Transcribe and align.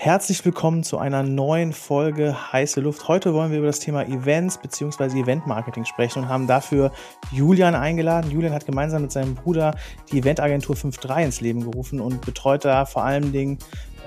Herzlich 0.00 0.44
willkommen 0.44 0.84
zu 0.84 0.98
einer 0.98 1.24
neuen 1.24 1.72
Folge 1.72 2.52
Heiße 2.52 2.80
Luft. 2.80 3.08
Heute 3.08 3.34
wollen 3.34 3.50
wir 3.50 3.58
über 3.58 3.66
das 3.66 3.80
Thema 3.80 4.06
Events 4.06 4.56
bzw. 4.56 5.22
Eventmarketing 5.22 5.86
sprechen 5.86 6.22
und 6.22 6.28
haben 6.28 6.46
dafür 6.46 6.92
Julian 7.32 7.74
eingeladen. 7.74 8.30
Julian 8.30 8.52
hat 8.52 8.64
gemeinsam 8.64 9.02
mit 9.02 9.10
seinem 9.10 9.34
Bruder 9.34 9.74
die 10.12 10.18
Eventagentur 10.18 10.76
5.3 10.76 11.24
ins 11.24 11.40
Leben 11.40 11.68
gerufen 11.68 12.00
und 12.00 12.24
betreut 12.24 12.64
da 12.64 12.84
vor 12.84 13.02
allen 13.02 13.32
Dingen 13.32 13.58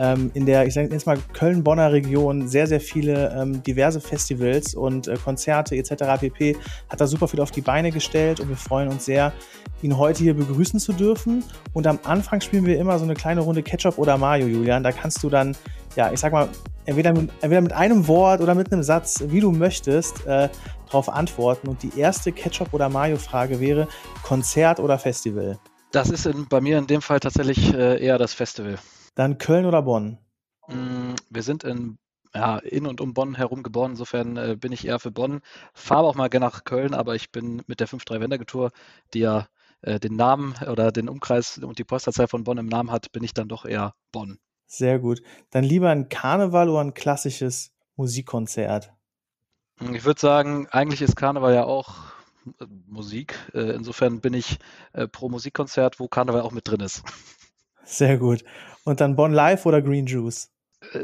ähm, 0.02 0.32
in 0.34 0.48
der, 0.48 0.66
ich 0.66 0.74
sage 0.74 0.90
jetzt 0.92 1.06
mal, 1.06 1.20
Köln-Bonner 1.34 1.92
Region 1.92 2.48
sehr, 2.48 2.66
sehr 2.66 2.82
viele 2.82 3.32
ähm, 3.38 3.62
diverse 3.62 4.02
Festivals 4.02 4.74
und 4.74 5.08
äh, 5.08 5.16
Konzerte 5.24 5.76
etc. 5.76 6.20
pp. 6.20 6.58
Hat 6.90 7.00
da 7.00 7.06
super 7.06 7.28
viel 7.28 7.40
auf 7.40 7.52
die 7.52 7.62
Beine 7.62 7.92
gestellt 7.92 8.40
und 8.40 8.50
wir 8.50 8.58
freuen 8.58 8.90
uns 8.90 9.06
sehr, 9.06 9.32
ihn 9.84 9.98
heute 9.98 10.24
hier 10.24 10.34
begrüßen 10.34 10.80
zu 10.80 10.94
dürfen. 10.94 11.44
Und 11.74 11.86
am 11.86 12.00
Anfang 12.04 12.42
spielen 12.42 12.66
wir 12.66 12.80
immer 12.80 12.98
so 12.98 13.04
eine 13.04 13.14
kleine 13.14 13.42
Runde 13.42 13.62
Ketchup 13.62 14.00
oder 14.00 14.18
Mayo, 14.18 14.48
Julian. 14.48 14.82
Da 14.82 14.92
kannst 14.92 15.22
du 15.24 15.30
dann 15.30 15.56
ja, 15.96 16.12
ich 16.12 16.20
sag 16.20 16.32
mal, 16.32 16.50
entweder 16.86 17.14
mit, 17.14 17.30
entweder 17.42 17.62
mit 17.62 17.74
einem 17.74 18.08
Wort 18.08 18.42
oder 18.42 18.56
mit 18.56 18.72
einem 18.72 18.84
Satz, 18.84 19.24
wie 19.28 19.40
du 19.40 19.52
möchtest, 19.52 20.26
äh, 20.26 20.50
darauf 20.88 21.10
antworten. 21.10 21.68
Und 21.68 21.84
die 21.84 22.00
erste 22.00 22.32
Ketchup- 22.32 22.74
oder 22.74 22.90
Mayo-Frage 22.90 23.60
wäre: 23.60 23.88
Konzert 24.24 24.80
oder 24.80 24.98
Festival? 24.98 25.60
Das 25.92 26.10
ist 26.10 26.26
in, 26.26 26.48
bei 26.48 26.62
mir 26.62 26.78
in 26.78 26.88
dem 26.88 27.02
Fall 27.02 27.20
tatsächlich 27.20 27.74
äh, 27.74 28.04
eher 28.04 28.18
das 28.18 28.34
Festival. 28.34 28.78
Dann 29.16 29.38
Köln 29.38 29.66
oder 29.66 29.82
Bonn? 29.82 30.18
Mm, 30.68 31.14
wir 31.30 31.44
sind 31.44 31.64
in, 31.64 31.98
ja, 32.34 32.58
in 32.58 32.88
und 32.88 33.02
um 33.02 33.14
Bonn 33.14 33.36
herum 33.36 33.64
geboren, 33.64 33.92
insofern 33.92 34.38
äh, 34.38 34.56
bin 34.60 34.72
ich 34.72 34.88
eher 34.88 35.00
für 35.00 35.12
Bonn. 35.12 35.42
Fahre 35.74 36.08
auch 36.08 36.16
mal 36.16 36.30
gerne 36.30 36.46
nach 36.46 36.64
Köln, 36.64 36.94
aber 36.94 37.16
ich 37.16 37.32
bin 37.32 37.62
mit 37.68 37.80
der 37.80 37.88
5-3 37.88 38.22
Wendergetour, 38.22 38.72
die 39.14 39.20
ja 39.20 39.48
äh, 39.82 40.00
den 40.00 40.16
Namen 40.16 40.56
oder 40.70 40.92
den 40.92 41.10
Umkreis 41.10 41.58
und 41.58 41.78
die 41.78 41.84
Postleitzahl 41.84 42.28
von 42.28 42.44
Bonn 42.44 42.58
im 42.58 42.68
Namen 42.68 42.92
hat, 42.92 43.12
bin 43.12 43.24
ich 43.24 43.34
dann 43.34 43.50
doch 43.50 43.66
eher 43.66 43.94
Bonn. 44.12 44.40
Sehr 44.66 45.00
gut. 45.00 45.22
Dann 45.50 45.66
lieber 45.66 45.90
ein 45.90 46.08
Karneval 46.08 46.70
oder 46.70 46.82
ein 46.82 46.94
klassisches 46.94 47.74
Musikkonzert? 47.98 48.94
Ich 49.94 50.06
würde 50.06 50.22
sagen, 50.22 50.68
eigentlich 50.72 51.02
ist 51.02 51.18
Karneval 51.18 51.54
ja 51.54 51.66
auch 51.66 51.96
äh, 52.46 52.66
Musik. 52.88 53.36
Äh, 53.54 53.72
insofern 53.72 54.22
bin 54.22 54.34
ich 54.34 54.60
pro 55.12 55.28
Musikkonzert, 55.28 56.00
wo 56.00 56.08
Karneval 56.08 56.42
auch 56.42 56.52
mit 56.52 56.68
drin 56.68 56.80
ist. 56.80 57.04
Sehr 57.84 58.18
gut. 58.18 58.44
Und 58.84 59.02
dann 59.02 59.16
Bonn 59.16 59.34
Live 59.34 59.66
oder 59.66 59.82
Green 59.82 60.06
Juice? 60.06 60.50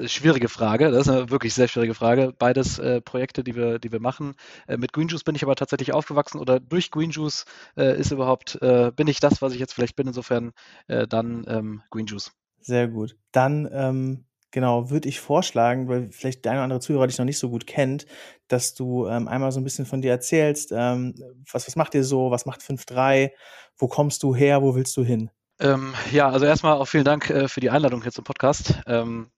Schwierige 0.08 0.50
Frage, 0.50 0.90
das 0.90 1.02
ist 1.02 1.14
eine 1.14 1.30
wirklich 1.30 1.54
sehr 1.54 1.68
schwierige 1.68 1.94
Frage. 1.94 2.34
Beides 2.38 2.80
äh, 2.80 3.00
Projekte, 3.00 3.44
die 3.44 3.56
wir, 3.56 3.78
die 3.78 3.92
wir 3.92 4.00
machen. 4.00 4.34
Äh, 4.68 4.78
mit 4.78 4.92
Green 4.92 5.08
Juice 5.08 5.24
bin 5.24 5.36
ich 5.36 5.44
aber 5.44 5.56
tatsächlich 5.56 5.94
aufgewachsen 5.94 6.40
oder 6.40 6.60
durch 6.60 6.90
Green 6.90 7.12
Juice 7.12 7.46
äh, 7.78 8.00
ist 8.00 8.12
überhaupt, 8.12 8.60
bin 8.60 9.08
ich 9.08 9.20
das, 9.20 9.42
was 9.42 9.54
ich 9.54 9.60
jetzt 9.60 9.74
vielleicht 9.74 9.96
bin, 9.96 10.08
insofern 10.08 10.52
dann 10.88 11.46
ähm, 11.48 11.84
Green 11.92 12.08
Juice. 12.08 12.32
Sehr 12.60 12.88
gut. 12.88 13.16
Dann, 13.32 13.70
ähm, 13.72 14.26
genau, 14.52 14.90
würde 14.90 15.08
ich 15.08 15.20
vorschlagen, 15.20 15.88
weil 15.88 16.10
vielleicht 16.12 16.44
der 16.44 16.54
eine 16.54 16.60
oder 16.60 16.64
andere 16.66 16.80
Zuhörer 16.80 17.08
dich 17.08 17.18
noch 17.18 17.26
nicht 17.26 17.40
so 17.40 17.50
gut 17.50 17.68
kennt, 17.68 18.08
dass 18.48 18.74
du 18.74 19.08
ähm, 19.08 19.28
einmal 19.28 19.52
so 19.52 19.60
ein 19.60 19.64
bisschen 19.64 19.86
von 19.86 20.02
dir 20.02 20.12
erzählst. 20.12 20.72
Ähm, 20.76 21.16
was, 21.52 21.68
was 21.68 21.76
macht 21.76 21.94
ihr 21.96 22.04
so? 22.04 22.32
Was 22.32 22.46
macht 22.46 22.62
5.3? 22.62 23.32
Wo 23.78 23.88
kommst 23.88 24.24
du 24.24 24.36
her? 24.36 24.62
Wo 24.62 24.76
willst 24.76 24.98
du 24.98 25.04
hin? 25.04 25.30
Ähm, 25.60 25.94
ja, 26.12 26.30
also 26.30 26.46
erstmal 26.46 26.74
auch 26.74 26.86
vielen 26.86 27.06
Dank 27.06 27.30
äh, 27.30 27.48
für 27.48 27.60
die 27.62 27.70
Einladung 27.70 28.02
hier 28.04 28.12
zum 28.12 28.24
Podcast. 28.24 28.80
Ähm, 28.86 29.32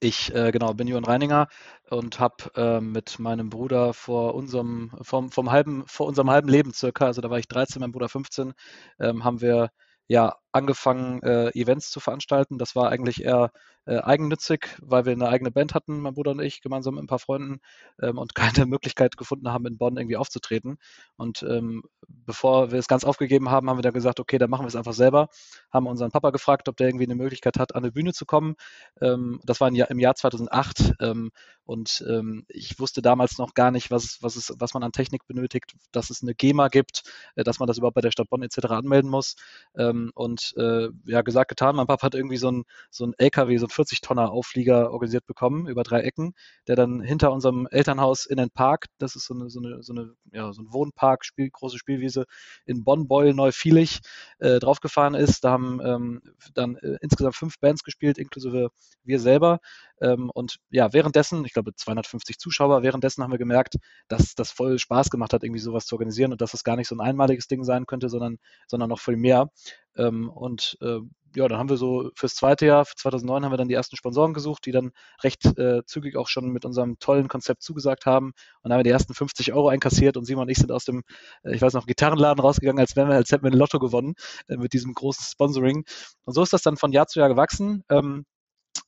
ich 0.00 0.34
äh, 0.34 0.52
genau 0.52 0.74
bin 0.74 0.88
Johann 0.88 1.04
Reininger 1.04 1.48
und 1.90 2.20
habe 2.20 2.52
äh, 2.56 2.80
mit 2.80 3.18
meinem 3.18 3.50
Bruder 3.50 3.94
vor 3.94 4.34
unserem 4.34 4.92
vom, 5.02 5.30
vom 5.30 5.50
halben 5.50 5.84
vor 5.86 6.06
unserem 6.06 6.30
halben 6.30 6.48
Leben 6.48 6.72
circa, 6.72 7.06
also 7.06 7.20
da 7.20 7.30
war 7.30 7.38
ich 7.38 7.48
13, 7.48 7.80
mein 7.80 7.92
Bruder 7.92 8.08
15, 8.08 8.54
ähm, 9.00 9.24
haben 9.24 9.40
wir 9.40 9.70
ja 10.08 10.36
angefangen, 10.52 11.22
äh, 11.22 11.50
Events 11.50 11.90
zu 11.90 12.00
veranstalten. 12.00 12.58
Das 12.58 12.76
war 12.76 12.90
eigentlich 12.90 13.24
eher 13.24 13.50
äh, 13.84 13.98
eigennützig, 13.98 14.76
weil 14.80 15.04
wir 15.06 15.12
eine 15.12 15.28
eigene 15.28 15.50
Band 15.50 15.74
hatten, 15.74 16.00
mein 16.00 16.14
Bruder 16.14 16.32
und 16.32 16.40
ich, 16.40 16.60
gemeinsam 16.60 16.94
mit 16.94 17.04
ein 17.04 17.08
paar 17.08 17.18
Freunden 17.18 17.60
ähm, 18.00 18.18
und 18.18 18.34
keine 18.64 18.66
Möglichkeit 18.66 19.16
gefunden 19.16 19.50
haben, 19.50 19.66
in 19.66 19.78
Bonn 19.78 19.96
irgendwie 19.96 20.16
aufzutreten. 20.16 20.78
Und 21.16 21.42
ähm, 21.42 21.82
bevor 22.06 22.70
wir 22.70 22.78
es 22.78 22.86
ganz 22.86 23.04
aufgegeben 23.04 23.50
haben, 23.50 23.68
haben 23.68 23.78
wir 23.78 23.82
dann 23.82 23.92
gesagt, 23.92 24.20
okay, 24.20 24.38
dann 24.38 24.50
machen 24.50 24.64
wir 24.64 24.68
es 24.68 24.76
einfach 24.76 24.92
selber. 24.92 25.28
Haben 25.72 25.86
unseren 25.86 26.10
Papa 26.10 26.30
gefragt, 26.30 26.68
ob 26.68 26.76
der 26.76 26.88
irgendwie 26.88 27.06
eine 27.06 27.16
Möglichkeit 27.16 27.58
hat, 27.58 27.74
an 27.74 27.82
eine 27.82 27.92
Bühne 27.92 28.12
zu 28.12 28.24
kommen. 28.24 28.54
Ähm, 29.00 29.40
das 29.44 29.60
war 29.60 29.68
im 29.68 29.98
Jahr 29.98 30.14
2008 30.14 30.94
ähm, 31.00 31.30
und 31.64 32.04
ähm, 32.08 32.44
ich 32.48 32.78
wusste 32.78 33.02
damals 33.02 33.38
noch 33.38 33.54
gar 33.54 33.70
nicht, 33.70 33.90
was, 33.90 34.18
was, 34.20 34.36
ist, 34.36 34.54
was 34.58 34.74
man 34.74 34.82
an 34.82 34.92
Technik 34.92 35.26
benötigt, 35.26 35.74
dass 35.92 36.10
es 36.10 36.22
eine 36.22 36.34
GEMA 36.34 36.68
gibt, 36.68 37.02
äh, 37.34 37.44
dass 37.44 37.58
man 37.58 37.66
das 37.66 37.78
überhaupt 37.78 37.94
bei 37.94 38.00
der 38.00 38.10
Stadt 38.10 38.28
Bonn 38.28 38.42
etc. 38.42 38.66
anmelden 38.66 39.10
muss. 39.10 39.36
Ähm, 39.76 40.12
äh, 40.56 40.88
ja, 41.06 41.22
gesagt, 41.22 41.48
getan. 41.48 41.76
Mein 41.76 41.86
Papa 41.86 42.06
hat 42.06 42.14
irgendwie 42.14 42.36
so 42.36 42.50
ein, 42.50 42.64
so 42.90 43.06
ein 43.06 43.14
LKW, 43.18 43.56
so 43.58 43.66
ein 43.66 43.70
40-Tonner 43.70 44.30
Auflieger 44.30 44.92
organisiert 44.92 45.26
bekommen 45.26 45.66
über 45.66 45.82
drei 45.82 46.00
Ecken, 46.00 46.34
der 46.66 46.76
dann 46.76 47.00
hinter 47.00 47.32
unserem 47.32 47.66
Elternhaus 47.70 48.26
in 48.26 48.36
den 48.36 48.50
Park, 48.50 48.86
das 48.98 49.16
ist 49.16 49.26
so 49.26 49.34
eine, 49.34 49.50
so 49.50 49.60
eine, 49.60 49.82
so 49.82 49.92
eine 49.92 50.14
ja, 50.32 50.52
so 50.52 50.62
ein 50.62 50.72
Wohnpark, 50.72 51.24
Spiel, 51.24 51.50
große 51.50 51.78
Spielwiese 51.78 52.24
in 52.64 52.84
Bonn, 52.84 53.08
Beul, 53.08 53.34
Neufielich 53.34 54.00
äh, 54.38 54.58
draufgefahren 54.58 55.14
ist. 55.14 55.44
Da 55.44 55.50
haben 55.50 55.80
ähm, 55.84 56.22
dann 56.54 56.76
äh, 56.76 56.96
insgesamt 57.00 57.36
fünf 57.36 57.58
Bands 57.60 57.82
gespielt, 57.84 58.18
inklusive 58.18 58.70
wir 59.04 59.20
selber. 59.20 59.60
Ähm, 60.02 60.30
und 60.30 60.56
ja, 60.70 60.92
währenddessen, 60.92 61.44
ich 61.44 61.52
glaube 61.52 61.74
250 61.74 62.38
Zuschauer, 62.38 62.82
währenddessen 62.82 63.22
haben 63.22 63.30
wir 63.30 63.38
gemerkt, 63.38 63.76
dass 64.08 64.34
das 64.34 64.50
voll 64.50 64.78
Spaß 64.78 65.10
gemacht 65.10 65.32
hat, 65.32 65.44
irgendwie 65.44 65.60
sowas 65.60 65.86
zu 65.86 65.94
organisieren 65.94 66.32
und 66.32 66.40
dass 66.40 66.50
das 66.50 66.64
gar 66.64 66.76
nicht 66.76 66.88
so 66.88 66.96
ein 66.96 67.00
einmaliges 67.00 67.46
Ding 67.46 67.62
sein 67.62 67.86
könnte, 67.86 68.08
sondern, 68.08 68.38
sondern 68.66 68.90
noch 68.90 69.00
viel 69.00 69.16
mehr. 69.16 69.48
Ähm, 69.96 70.28
und 70.28 70.76
äh, 70.80 70.98
ja, 71.34 71.48
dann 71.48 71.58
haben 71.58 71.70
wir 71.70 71.76
so 71.76 72.10
fürs 72.14 72.34
zweite 72.34 72.66
Jahr, 72.66 72.84
für 72.84 72.94
2009 72.94 73.44
haben 73.44 73.52
wir 73.52 73.56
dann 73.56 73.68
die 73.68 73.74
ersten 73.74 73.96
Sponsoren 73.96 74.34
gesucht, 74.34 74.66
die 74.66 74.72
dann 74.72 74.92
recht 75.22 75.46
äh, 75.58 75.84
zügig 75.86 76.16
auch 76.16 76.28
schon 76.28 76.48
mit 76.50 76.64
unserem 76.64 76.98
tollen 76.98 77.28
Konzept 77.28 77.62
zugesagt 77.62 78.04
haben. 78.06 78.26
Und 78.26 78.34
dann 78.64 78.72
haben 78.72 78.80
wir 78.80 78.84
die 78.84 78.90
ersten 78.90 79.14
50 79.14 79.52
Euro 79.52 79.68
einkassiert 79.68 80.16
und 80.16 80.24
Simon 80.24 80.42
und 80.42 80.50
ich 80.50 80.58
sind 80.58 80.72
aus 80.72 80.84
dem, 80.84 81.02
äh, 81.44 81.54
ich 81.54 81.62
weiß 81.62 81.74
noch, 81.74 81.86
Gitarrenladen 81.86 82.40
rausgegangen, 82.40 82.80
als 82.80 82.96
wären 82.96 83.08
wir, 83.08 83.16
als 83.16 83.30
hätten 83.30 83.44
wir 83.44 83.50
ein 83.50 83.58
Lotto 83.58 83.78
gewonnen 83.78 84.14
äh, 84.48 84.56
mit 84.56 84.72
diesem 84.72 84.94
großen 84.94 85.24
Sponsoring. 85.24 85.84
Und 86.24 86.34
so 86.34 86.42
ist 86.42 86.52
das 86.52 86.62
dann 86.62 86.76
von 86.76 86.92
Jahr 86.92 87.06
zu 87.06 87.20
Jahr 87.20 87.28
gewachsen. 87.28 87.84
Ähm, 87.88 88.24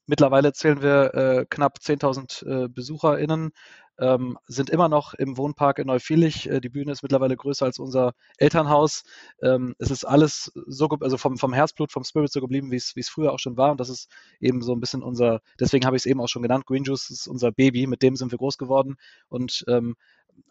Mittlerweile 0.07 0.53
zählen 0.53 0.83
wir 0.83 1.15
äh, 1.15 1.47
knapp 1.49 1.79
10.000 1.79 2.65
äh, 2.65 2.69
BesucherInnen, 2.69 3.53
ähm, 3.99 4.39
sind 4.47 4.71
immer 4.71 4.89
noch 4.89 5.15
im 5.15 5.37
Wohnpark 5.37 5.79
in 5.79 5.87
Neufielich. 5.87 6.49
Äh, 6.49 6.61
die 6.61 6.69
Bühne 6.69 6.93
ist 6.93 7.03
mittlerweile 7.03 7.37
größer 7.37 7.65
als 7.65 7.79
unser 7.79 8.13
Elternhaus. 8.39 9.05
Ähm, 9.41 9.75
es 9.79 9.91
ist 9.91 10.05
alles 10.05 10.53
so, 10.67 10.89
also 11.01 11.17
vom, 11.17 11.39
vom 11.39 11.53
Herzblut, 11.53 11.93
vom 11.93 12.05
Spirit 12.05 12.33
so 12.33 12.41
geblieben, 12.41 12.71
wie 12.71 12.77
es 12.77 13.09
früher 13.09 13.33
auch 13.33 13.39
schon 13.39 13.57
war. 13.57 13.71
Und 13.71 13.81
das 13.81 13.89
ist 13.89 14.11
eben 14.41 14.63
so 14.63 14.73
ein 14.73 14.81
bisschen 14.81 15.03
unser, 15.03 15.41
deswegen 15.61 15.87
habe 15.87 15.97
ich 15.97 16.03
es 16.03 16.07
eben 16.07 16.21
auch 16.21 16.29
schon 16.29 16.43
genannt, 16.43 16.67
Green 16.67 16.85
Juice 16.85 17.11
ist 17.11 17.29
unser 17.29 17.53
Baby, 17.53 17.87
mit 17.87 18.03
dem 18.03 18.17
sind 18.17 18.33
wir 18.33 18.39
groß 18.39 18.59
geworden. 18.59 18.97
Und 19.29 19.65
ähm, 19.69 19.95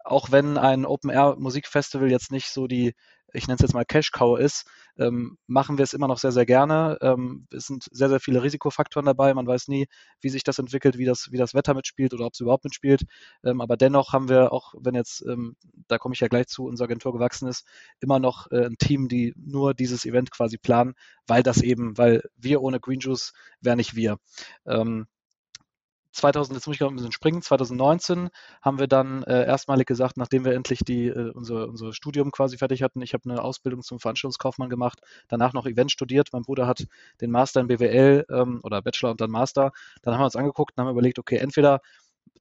auch 0.05 0.31
wenn 0.31 0.57
ein 0.57 0.85
Open-Air-Musikfestival 0.85 2.09
jetzt 2.09 2.31
nicht 2.31 2.47
so 2.47 2.67
die 2.67 2.93
ich 3.33 3.47
nenne 3.47 3.55
es 3.55 3.61
jetzt 3.61 3.73
mal 3.73 3.85
Cash-Cow 3.85 4.39
ist, 4.39 4.65
ähm, 4.97 5.37
machen 5.47 5.77
wir 5.77 5.83
es 5.83 5.93
immer 5.93 6.07
noch 6.07 6.19
sehr, 6.19 6.31
sehr 6.31 6.45
gerne. 6.45 6.97
Ähm, 7.01 7.47
es 7.51 7.65
sind 7.65 7.87
sehr, 7.91 8.09
sehr 8.09 8.19
viele 8.19 8.43
Risikofaktoren 8.43 9.05
dabei. 9.05 9.33
Man 9.33 9.47
weiß 9.47 9.67
nie, 9.67 9.87
wie 10.21 10.29
sich 10.29 10.43
das 10.43 10.59
entwickelt, 10.59 10.97
wie 10.97 11.05
das, 11.05 11.29
wie 11.31 11.37
das 11.37 11.53
Wetter 11.53 11.73
mitspielt 11.73 12.13
oder 12.13 12.25
ob 12.25 12.33
es 12.33 12.39
überhaupt 12.39 12.63
mitspielt. 12.63 13.03
Ähm, 13.43 13.59
aber 13.59 13.75
dennoch 13.75 14.13
haben 14.13 14.29
wir 14.29 14.53
auch, 14.53 14.73
wenn 14.79 14.95
jetzt, 14.95 15.25
ähm, 15.25 15.55
da 15.87 15.97
komme 15.97 16.13
ich 16.13 16.19
ja 16.21 16.27
gleich 16.27 16.47
zu, 16.47 16.65
unsere 16.65 16.85
Agentur 16.85 17.11
gewachsen 17.13 17.47
ist, 17.47 17.65
immer 17.99 18.19
noch 18.19 18.51
äh, 18.51 18.65
ein 18.65 18.77
Team, 18.77 19.07
die 19.07 19.33
nur 19.35 19.73
dieses 19.73 20.05
Event 20.05 20.31
quasi 20.31 20.57
planen, 20.57 20.93
weil 21.27 21.43
das 21.43 21.61
eben, 21.61 21.97
weil 21.97 22.21
wir 22.37 22.61
ohne 22.61 22.79
Green 22.79 22.99
Juice 22.99 23.33
wären 23.61 23.77
nicht 23.77 23.95
wir. 23.95 24.17
Ähm, 26.13 26.19
2000, 26.23 26.55
jetzt 26.55 26.67
muss 26.67 26.75
ich 26.75 26.79
gerade 26.79 26.93
ein 26.93 26.95
bisschen 26.95 27.11
springen, 27.11 27.41
2019 27.41 28.29
haben 28.61 28.79
wir 28.79 28.87
dann 28.87 29.23
äh, 29.23 29.45
erstmalig 29.45 29.87
gesagt, 29.87 30.17
nachdem 30.17 30.45
wir 30.45 30.53
endlich 30.53 30.79
die, 30.79 31.07
äh, 31.07 31.31
unser, 31.31 31.67
unser 31.67 31.93
Studium 31.93 32.31
quasi 32.31 32.57
fertig 32.57 32.83
hatten, 32.83 33.01
ich 33.01 33.13
habe 33.13 33.29
eine 33.29 33.41
Ausbildung 33.41 33.81
zum 33.81 33.99
Veranstaltungskaufmann 33.99 34.69
gemacht, 34.69 34.99
danach 35.27 35.53
noch 35.53 35.65
Event 35.65 35.91
studiert, 35.91 36.29
mein 36.31 36.43
Bruder 36.43 36.67
hat 36.67 36.85
den 37.21 37.31
Master 37.31 37.61
in 37.61 37.67
BWL 37.67 38.25
ähm, 38.29 38.59
oder 38.63 38.81
Bachelor 38.81 39.11
und 39.11 39.21
dann 39.21 39.31
Master, 39.31 39.71
dann 40.01 40.13
haben 40.13 40.21
wir 40.21 40.25
uns 40.25 40.35
angeguckt 40.35 40.77
und 40.77 40.83
haben 40.83 40.91
überlegt, 40.91 41.19
okay, 41.19 41.37
entweder 41.37 41.81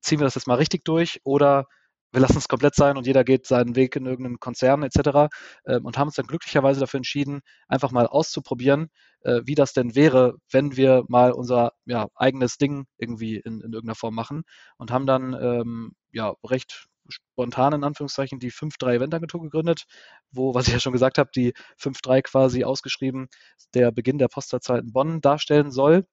ziehen 0.01 0.21
wir 0.21 0.25
das 0.25 0.35
jetzt 0.35 0.47
mal 0.47 0.57
richtig 0.57 0.85
durch 0.85 1.21
oder 1.25 1.67
wir 2.13 2.21
lassen 2.21 2.39
es 2.39 2.49
komplett 2.49 2.75
sein 2.75 2.97
und 2.97 3.07
jeder 3.07 3.25
geht 3.25 3.47
seinen 3.47 3.75
Weg 3.75 3.97
in 3.97 4.07
irgendeinen 4.07 4.39
Konzern 4.39 4.83
etc. 4.83 5.29
Ähm, 5.67 5.85
und 5.85 5.99
haben 5.99 6.09
uns 6.09 6.17
dann 6.17 6.27
glücklicherweise 6.27 6.81
dafür 6.81 6.99
entschieden, 6.99 7.41
einfach 7.69 7.91
mal 7.91 8.07
auszuprobieren, 8.07 8.91
äh, 9.23 9.41
wie 9.45 9.55
das 9.55 9.73
denn 9.73 9.95
wäre, 9.95 10.37
wenn 10.51 10.77
wir 10.77 11.05
mal 11.09 11.33
unser 11.33 11.73
ja, 11.87 12.09
eigenes 12.15 12.59
Ding 12.59 12.85
irgendwie 12.99 13.37
in, 13.37 13.61
in 13.61 13.73
irgendeiner 13.73 13.95
Form 13.95 14.15
machen 14.15 14.43
und 14.77 14.91
haben 14.91 15.07
dann 15.07 15.35
ähm, 15.35 15.93
ja 16.13 16.35
recht 16.45 16.87
spontan 17.09 17.73
in 17.73 17.85
Anführungszeichen 17.85 18.39
die 18.39 18.53
5-3 18.53 18.95
Eventagentur 18.95 19.43
gegründet, 19.43 19.85
wo, 20.31 20.55
was 20.55 20.69
ich 20.69 20.73
ja 20.73 20.81
schon 20.81 20.93
gesagt 20.93 21.19
habe, 21.19 21.31
die 21.35 21.53
5-3 21.79 22.23
quasi 22.23 22.65
ausgeschrieben 22.65 23.29
der 23.75 23.91
Beginn 23.91 24.19
der 24.19 24.29
Postleitzahl 24.29 24.81
in 24.81 24.93
Bonn 24.93 25.21
darstellen 25.21 25.71
soll 25.71 26.07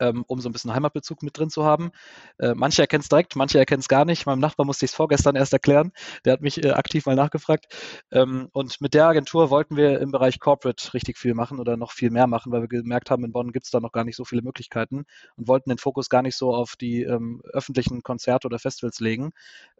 ähm, 0.00 0.24
um 0.26 0.40
so 0.40 0.48
ein 0.48 0.52
bisschen 0.52 0.74
Heimatbezug 0.74 1.22
mit 1.22 1.38
drin 1.38 1.50
zu 1.50 1.64
haben. 1.64 1.90
Äh, 2.38 2.54
manche 2.54 2.82
erkennen 2.82 3.02
es 3.02 3.08
direkt, 3.08 3.36
manche 3.36 3.58
erkennen 3.58 3.80
es 3.80 3.88
gar 3.88 4.04
nicht. 4.04 4.26
Meinem 4.26 4.40
Nachbar 4.40 4.66
musste 4.66 4.84
ich 4.84 4.92
es 4.92 4.94
vorgestern 4.94 5.36
erst 5.36 5.52
erklären. 5.52 5.92
Der 6.24 6.34
hat 6.34 6.40
mich 6.40 6.62
äh, 6.62 6.70
aktiv 6.70 7.06
mal 7.06 7.16
nachgefragt. 7.16 7.66
Ähm, 8.10 8.48
und 8.52 8.80
mit 8.80 8.94
der 8.94 9.06
Agentur 9.06 9.50
wollten 9.50 9.76
wir 9.76 10.00
im 10.00 10.10
Bereich 10.10 10.40
Corporate 10.40 10.94
richtig 10.94 11.18
viel 11.18 11.34
machen 11.34 11.58
oder 11.58 11.76
noch 11.76 11.92
viel 11.92 12.10
mehr 12.10 12.26
machen, 12.26 12.52
weil 12.52 12.62
wir 12.62 12.68
gemerkt 12.68 13.10
haben, 13.10 13.24
in 13.24 13.32
Bonn 13.32 13.52
gibt 13.52 13.66
es 13.66 13.70
da 13.70 13.80
noch 13.80 13.92
gar 13.92 14.04
nicht 14.04 14.16
so 14.16 14.24
viele 14.24 14.42
Möglichkeiten 14.42 15.04
und 15.36 15.48
wollten 15.48 15.70
den 15.70 15.78
Fokus 15.78 16.08
gar 16.08 16.22
nicht 16.22 16.36
so 16.36 16.54
auf 16.54 16.76
die 16.76 17.02
ähm, 17.02 17.42
öffentlichen 17.52 18.02
Konzerte 18.02 18.46
oder 18.46 18.58
Festivals 18.58 19.00
legen. 19.00 19.30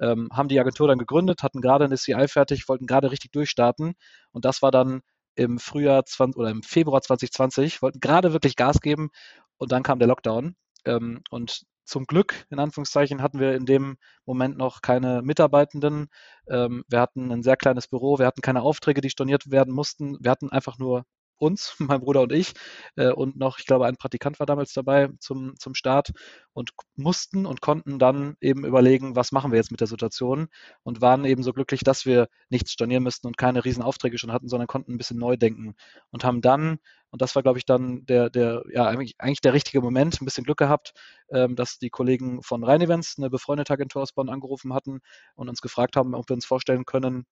Ähm, 0.00 0.28
haben 0.32 0.48
die 0.48 0.60
Agentur 0.60 0.88
dann 0.88 0.98
gegründet, 0.98 1.42
hatten 1.42 1.60
gerade 1.60 1.84
eine 1.84 1.96
CI 1.96 2.28
fertig, 2.28 2.68
wollten 2.68 2.86
gerade 2.86 3.10
richtig 3.10 3.32
durchstarten. 3.32 3.94
Und 4.32 4.44
das 4.44 4.62
war 4.62 4.70
dann 4.70 5.02
im 5.36 5.58
Frühjahr 5.58 6.04
20, 6.04 6.38
oder 6.38 6.50
im 6.50 6.62
Februar 6.62 7.02
2020, 7.02 7.82
wollten 7.82 8.00
gerade 8.00 8.32
wirklich 8.32 8.56
Gas 8.56 8.80
geben 8.80 9.10
und 9.58 9.72
dann 9.72 9.82
kam 9.82 9.98
der 9.98 10.08
Lockdown. 10.08 10.56
Ähm, 10.84 11.22
und 11.30 11.64
zum 11.84 12.06
Glück, 12.06 12.46
in 12.50 12.58
Anführungszeichen, 12.58 13.22
hatten 13.22 13.40
wir 13.40 13.54
in 13.54 13.66
dem 13.66 13.96
Moment 14.24 14.56
noch 14.56 14.80
keine 14.80 15.22
Mitarbeitenden. 15.22 16.08
Ähm, 16.48 16.84
wir 16.88 17.00
hatten 17.00 17.30
ein 17.30 17.42
sehr 17.42 17.56
kleines 17.56 17.88
Büro, 17.88 18.18
wir 18.18 18.26
hatten 18.26 18.40
keine 18.40 18.62
Aufträge, 18.62 19.00
die 19.00 19.10
storniert 19.10 19.50
werden 19.50 19.74
mussten. 19.74 20.16
Wir 20.20 20.30
hatten 20.30 20.50
einfach 20.50 20.78
nur 20.78 21.04
uns, 21.38 21.74
mein 21.78 22.00
Bruder 22.00 22.22
und 22.22 22.32
ich, 22.32 22.52
äh, 22.96 23.12
und 23.12 23.36
noch, 23.36 23.58
ich 23.58 23.66
glaube, 23.66 23.86
ein 23.86 23.96
Praktikant 23.96 24.38
war 24.38 24.46
damals 24.46 24.72
dabei 24.72 25.08
zum, 25.18 25.54
zum 25.58 25.74
Start 25.74 26.10
und 26.52 26.70
mussten 26.96 27.46
und 27.46 27.60
konnten 27.60 27.98
dann 27.98 28.36
eben 28.40 28.64
überlegen, 28.64 29.16
was 29.16 29.32
machen 29.32 29.50
wir 29.52 29.58
jetzt 29.58 29.70
mit 29.70 29.80
der 29.80 29.86
Situation 29.88 30.48
und 30.82 31.00
waren 31.00 31.24
eben 31.24 31.42
so 31.42 31.52
glücklich, 31.52 31.82
dass 31.82 32.06
wir 32.06 32.28
nichts 32.48 32.72
stornieren 32.72 33.02
müssten 33.02 33.26
und 33.26 33.36
keine 33.36 33.64
riesen 33.64 33.82
Aufträge 33.82 34.18
schon 34.18 34.32
hatten, 34.32 34.48
sondern 34.48 34.66
konnten 34.66 34.92
ein 34.94 34.98
bisschen 34.98 35.18
neu 35.18 35.36
denken 35.36 35.74
und 36.10 36.24
haben 36.24 36.40
dann, 36.40 36.78
und 37.10 37.22
das 37.22 37.34
war, 37.34 37.42
glaube 37.42 37.58
ich, 37.58 37.64
dann 37.64 38.04
der, 38.06 38.30
der, 38.30 38.64
ja, 38.72 38.86
eigentlich, 38.86 39.14
eigentlich 39.18 39.40
der 39.40 39.52
richtige 39.54 39.80
Moment, 39.80 40.20
ein 40.20 40.24
bisschen 40.24 40.44
Glück 40.44 40.58
gehabt, 40.58 40.92
ähm, 41.30 41.54
dass 41.56 41.78
die 41.78 41.90
Kollegen 41.90 42.42
von 42.42 42.64
Rhein 42.64 42.80
Events, 42.80 43.14
eine 43.18 43.30
befreundete 43.30 43.72
Agentur 43.72 44.02
aus 44.02 44.12
Bonn, 44.12 44.28
angerufen 44.28 44.74
hatten 44.74 45.00
und 45.36 45.48
uns 45.48 45.60
gefragt 45.60 45.96
haben, 45.96 46.14
ob 46.14 46.28
wir 46.28 46.34
uns 46.34 46.46
vorstellen 46.46 46.84
können, 46.84 47.24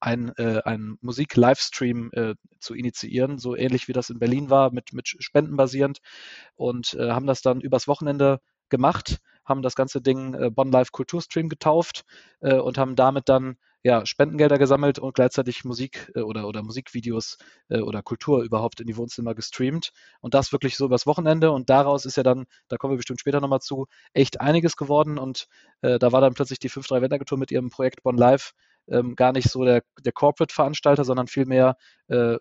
ein, 0.00 0.32
äh, 0.36 0.60
ein 0.64 0.98
Musik-Livestream 1.00 2.10
äh, 2.12 2.34
zu 2.60 2.74
initiieren, 2.74 3.38
so 3.38 3.56
ähnlich 3.56 3.88
wie 3.88 3.92
das 3.92 4.10
in 4.10 4.18
Berlin 4.18 4.50
war, 4.50 4.72
mit, 4.72 4.92
mit 4.92 5.08
Spenden 5.08 5.56
basierend 5.56 5.98
und 6.56 6.94
äh, 6.94 7.10
haben 7.10 7.26
das 7.26 7.42
dann 7.42 7.60
übers 7.60 7.88
Wochenende 7.88 8.40
gemacht, 8.68 9.18
haben 9.44 9.62
das 9.62 9.74
ganze 9.74 10.00
Ding 10.00 10.34
äh, 10.34 10.50
Bonn 10.50 10.70
Live 10.70 10.92
Kulturstream 10.92 11.48
getauft 11.48 12.04
äh, 12.40 12.54
und 12.56 12.78
haben 12.78 12.96
damit 12.96 13.28
dann 13.28 13.56
ja, 13.84 14.04
Spendengelder 14.04 14.58
gesammelt 14.58 14.98
und 14.98 15.14
gleichzeitig 15.14 15.64
Musik 15.64 16.10
äh, 16.14 16.20
oder, 16.20 16.48
oder 16.48 16.62
Musikvideos 16.62 17.38
äh, 17.68 17.78
oder 17.78 18.02
Kultur 18.02 18.42
überhaupt 18.42 18.80
in 18.80 18.86
die 18.86 18.96
Wohnzimmer 18.96 19.34
gestreamt. 19.34 19.92
Und 20.20 20.34
das 20.34 20.52
wirklich 20.52 20.76
so 20.76 20.84
übers 20.86 21.06
Wochenende. 21.06 21.52
Und 21.52 21.70
daraus 21.70 22.04
ist 22.04 22.16
ja 22.16 22.24
dann, 22.24 22.46
da 22.68 22.76
kommen 22.76 22.92
wir 22.92 22.96
bestimmt 22.96 23.20
später 23.20 23.40
nochmal 23.40 23.60
zu, 23.60 23.86
echt 24.12 24.40
einiges 24.40 24.76
geworden. 24.76 25.16
Und 25.16 25.46
äh, 25.82 25.98
da 25.98 26.10
war 26.12 26.20
dann 26.20 26.34
plötzlich 26.34 26.58
die 26.58 26.70
5-3 26.70 27.02
Wendagentur 27.02 27.38
mit 27.38 27.52
ihrem 27.52 27.70
Projekt 27.70 28.02
Bonn 28.02 28.16
Live 28.16 28.52
ähm, 28.90 29.16
gar 29.16 29.32
nicht 29.32 29.50
so 29.50 29.64
der, 29.64 29.82
der 30.00 30.12
Corporate-Veranstalter, 30.12 31.04
sondern 31.04 31.26
vielmehr 31.26 31.76
äh, 32.08 32.36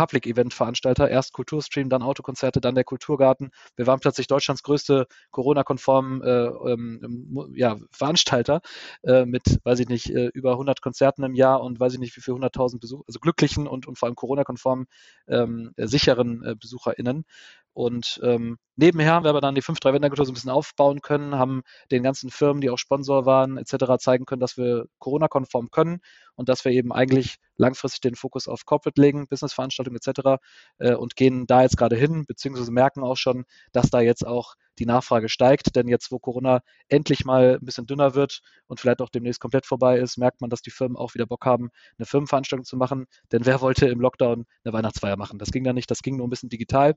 Public-Event-Veranstalter. 0.00 1.10
Erst 1.10 1.34
Kulturstream, 1.34 1.90
dann 1.90 2.02
Autokonzerte, 2.02 2.60
dann 2.60 2.74
der 2.74 2.84
Kulturgarten. 2.84 3.50
Wir 3.76 3.86
waren 3.86 4.00
plötzlich 4.00 4.28
Deutschlands 4.28 4.62
größte 4.62 5.06
Corona-konform 5.30 6.22
äh, 6.22 6.46
ähm, 6.46 7.52
ja, 7.54 7.76
Veranstalter 7.90 8.62
äh, 9.02 9.26
mit, 9.26 9.42
weiß 9.64 9.80
ich 9.80 9.88
nicht, 9.88 10.08
äh, 10.10 10.30
über 10.32 10.52
100 10.52 10.80
Konzerten 10.80 11.22
im 11.22 11.34
Jahr 11.34 11.60
und 11.62 11.80
weiß 11.80 11.92
ich 11.92 11.98
nicht, 11.98 12.16
wie 12.16 12.22
viele 12.22 12.38
100.000 12.38 12.80
Besucher, 12.80 13.04
also 13.06 13.20
glücklichen 13.20 13.66
und, 13.66 13.86
und 13.86 13.98
vor 13.98 14.06
allem 14.06 14.16
Corona-konform 14.16 14.86
ähm, 15.28 15.72
sicheren 15.76 16.42
äh, 16.44 16.54
BesucherInnen. 16.54 17.24
Und 17.72 18.20
ähm, 18.24 18.58
nebenher 18.76 19.12
haben 19.12 19.24
wir 19.24 19.30
aber 19.30 19.40
dann 19.40 19.54
die 19.54 19.62
5-3 19.62 19.92
Wendagentur 19.94 20.26
so 20.26 20.32
ein 20.32 20.34
bisschen 20.34 20.50
aufbauen 20.50 21.00
können, 21.02 21.36
haben 21.36 21.62
den 21.90 22.02
ganzen 22.02 22.30
Firmen, 22.30 22.60
die 22.60 22.70
auch 22.70 22.78
Sponsor 22.78 23.26
waren, 23.26 23.58
etc. 23.58 23.96
zeigen 23.98 24.26
können, 24.26 24.40
dass 24.40 24.56
wir 24.56 24.86
Corona-konform 24.98 25.70
können 25.70 26.00
und 26.34 26.48
dass 26.48 26.64
wir 26.64 26.72
eben 26.72 26.92
eigentlich 26.92 27.36
langfristig 27.56 28.00
den 28.00 28.16
Fokus 28.16 28.48
auf 28.48 28.64
Corporate 28.64 29.00
legen, 29.00 29.28
Business-Veranstaltungen 29.28 29.98
etc. 30.02 30.40
Äh, 30.78 30.94
und 30.94 31.14
gehen 31.14 31.46
da 31.46 31.62
jetzt 31.62 31.76
gerade 31.76 31.96
hin, 31.96 32.24
beziehungsweise 32.26 32.72
merken 32.72 33.04
auch 33.04 33.16
schon, 33.16 33.44
dass 33.72 33.90
da 33.90 34.00
jetzt 34.00 34.26
auch 34.26 34.54
die 34.78 34.86
Nachfrage 34.86 35.28
steigt. 35.28 35.76
Denn 35.76 35.86
jetzt, 35.86 36.10
wo 36.10 36.18
Corona 36.18 36.60
endlich 36.88 37.24
mal 37.24 37.58
ein 37.60 37.64
bisschen 37.64 37.86
dünner 37.86 38.14
wird 38.14 38.40
und 38.66 38.80
vielleicht 38.80 39.02
auch 39.02 39.10
demnächst 39.10 39.40
komplett 39.40 39.66
vorbei 39.66 39.98
ist, 39.98 40.16
merkt 40.16 40.40
man, 40.40 40.50
dass 40.50 40.62
die 40.62 40.70
Firmen 40.70 40.96
auch 40.96 41.14
wieder 41.14 41.26
Bock 41.26 41.44
haben, 41.46 41.70
eine 41.98 42.06
Firmenveranstaltung 42.06 42.64
zu 42.64 42.76
machen. 42.76 43.06
Denn 43.30 43.46
wer 43.46 43.60
wollte 43.60 43.86
im 43.86 44.00
Lockdown 44.00 44.46
eine 44.64 44.72
Weihnachtsfeier 44.72 45.16
machen? 45.16 45.38
Das 45.38 45.50
ging 45.50 45.64
da 45.64 45.72
nicht, 45.72 45.90
das 45.90 46.02
ging 46.02 46.16
nur 46.16 46.26
ein 46.26 46.30
bisschen 46.30 46.48
digital. 46.48 46.96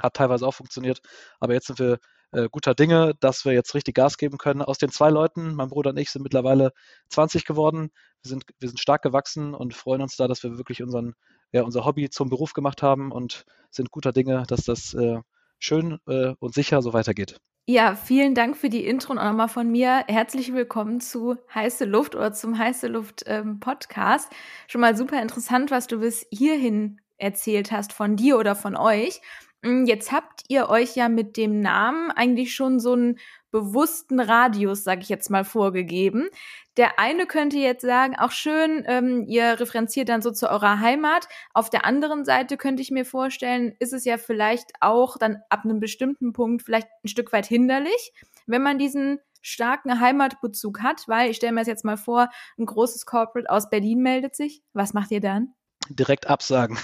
Hat 0.00 0.14
teilweise 0.14 0.46
auch 0.46 0.54
funktioniert. 0.54 1.00
Aber 1.40 1.54
jetzt 1.54 1.66
sind 1.66 1.78
wir 1.78 1.98
äh, 2.32 2.48
guter 2.50 2.74
Dinge, 2.74 3.14
dass 3.20 3.44
wir 3.44 3.52
jetzt 3.52 3.74
richtig 3.74 3.94
Gas 3.94 4.16
geben 4.16 4.38
können. 4.38 4.62
Aus 4.62 4.78
den 4.78 4.90
zwei 4.90 5.10
Leuten, 5.10 5.54
mein 5.54 5.68
Bruder 5.68 5.90
und 5.90 5.98
ich, 5.98 6.10
sind 6.10 6.22
mittlerweile 6.22 6.72
20 7.10 7.44
geworden. 7.44 7.90
Wir 8.22 8.30
sind, 8.30 8.44
wir 8.58 8.68
sind 8.68 8.80
stark 8.80 9.02
gewachsen 9.02 9.54
und 9.54 9.74
freuen 9.74 10.02
uns 10.02 10.16
da, 10.16 10.28
dass 10.28 10.42
wir 10.42 10.56
wirklich 10.56 10.82
unseren, 10.82 11.14
ja, 11.52 11.62
unser 11.62 11.84
Hobby 11.84 12.08
zum 12.10 12.30
Beruf 12.30 12.54
gemacht 12.54 12.82
haben 12.82 13.12
und 13.12 13.44
sind 13.70 13.90
guter 13.90 14.12
Dinge, 14.12 14.44
dass 14.48 14.64
das 14.64 14.94
äh, 14.94 15.20
schön 15.58 15.98
äh, 16.06 16.34
und 16.38 16.54
sicher 16.54 16.82
so 16.82 16.92
weitergeht. 16.92 17.38
Ja, 17.66 17.94
vielen 17.94 18.34
Dank 18.34 18.56
für 18.56 18.68
die 18.68 18.84
Intro 18.84 19.12
und 19.12 19.18
auch 19.18 19.24
nochmal 19.24 19.48
von 19.48 19.70
mir. 19.70 20.04
Herzlich 20.08 20.52
willkommen 20.52 21.00
zu 21.00 21.36
Heiße 21.54 21.84
Luft 21.84 22.16
oder 22.16 22.32
zum 22.32 22.58
Heiße 22.58 22.88
Luft 22.88 23.22
ähm, 23.26 23.60
Podcast. 23.60 24.32
Schon 24.66 24.80
mal 24.80 24.96
super 24.96 25.22
interessant, 25.22 25.70
was 25.70 25.86
du 25.86 26.00
bis 26.00 26.26
hierhin 26.32 27.00
erzählt 27.18 27.70
hast 27.70 27.92
von 27.92 28.16
dir 28.16 28.36
oder 28.36 28.56
von 28.56 28.74
euch. 28.74 29.20
Hm, 29.64 29.86
jetzt 29.86 30.10
habt 30.10 30.42
ihr 30.48 30.68
euch 30.68 30.96
ja 30.96 31.08
mit 31.08 31.36
dem 31.36 31.60
Namen 31.60 32.10
eigentlich 32.10 32.52
schon 32.54 32.80
so 32.80 32.94
einen 32.94 33.18
bewussten 33.52 34.18
Radius, 34.18 34.82
sag 34.82 35.02
ich 35.02 35.08
jetzt 35.08 35.30
mal, 35.30 35.44
vorgegeben. 35.44 36.28
Der 36.76 36.98
eine 36.98 37.26
könnte 37.26 37.58
jetzt 37.58 37.82
sagen, 37.82 38.16
auch 38.18 38.32
schön, 38.32 38.82
ähm, 38.88 39.24
ihr 39.28 39.60
referenziert 39.60 40.08
dann 40.08 40.22
so 40.22 40.32
zu 40.32 40.50
eurer 40.50 40.80
Heimat. 40.80 41.28
Auf 41.54 41.70
der 41.70 41.84
anderen 41.84 42.24
Seite 42.24 42.56
könnte 42.56 42.82
ich 42.82 42.90
mir 42.90 43.04
vorstellen, 43.04 43.74
ist 43.78 43.92
es 43.92 44.04
ja 44.04 44.18
vielleicht 44.18 44.72
auch 44.80 45.16
dann 45.16 45.38
ab 45.48 45.60
einem 45.64 45.78
bestimmten 45.78 46.32
Punkt 46.32 46.62
vielleicht 46.62 46.88
ein 47.04 47.08
Stück 47.08 47.32
weit 47.32 47.46
hinderlich, 47.46 48.12
wenn 48.46 48.62
man 48.62 48.78
diesen 48.78 49.20
starken 49.42 50.00
Heimatbezug 50.00 50.82
hat, 50.82 51.06
weil 51.06 51.30
ich 51.30 51.36
stelle 51.36 51.52
mir 51.52 51.62
jetzt 51.62 51.84
mal 51.84 51.96
vor, 51.96 52.30
ein 52.58 52.66
großes 52.66 53.06
Corporate 53.06 53.50
aus 53.50 53.70
Berlin 53.70 54.00
meldet 54.00 54.34
sich. 54.34 54.62
Was 54.72 54.92
macht 54.94 55.10
ihr 55.12 55.20
dann? 55.20 55.54
Direkt 55.96 56.26
absagen. 56.28 56.78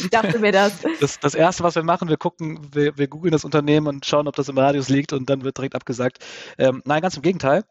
ich 0.00 0.10
dachte 0.10 0.38
mir 0.38 0.52
das. 0.52 0.72
das. 1.00 1.20
Das 1.20 1.34
erste, 1.34 1.62
was 1.62 1.74
wir 1.74 1.82
machen, 1.82 2.08
wir 2.08 2.16
gucken, 2.16 2.60
wir, 2.72 2.96
wir 2.96 3.08
googeln 3.08 3.32
das 3.32 3.44
Unternehmen 3.44 3.86
und 3.86 4.06
schauen, 4.06 4.28
ob 4.28 4.36
das 4.36 4.48
im 4.48 4.58
Radius 4.58 4.88
liegt 4.88 5.12
und 5.12 5.28
dann 5.28 5.44
wird 5.44 5.58
direkt 5.58 5.74
abgesagt. 5.74 6.18
Ähm, 6.58 6.82
nein, 6.84 7.02
ganz 7.02 7.16
im 7.16 7.22
Gegenteil 7.22 7.64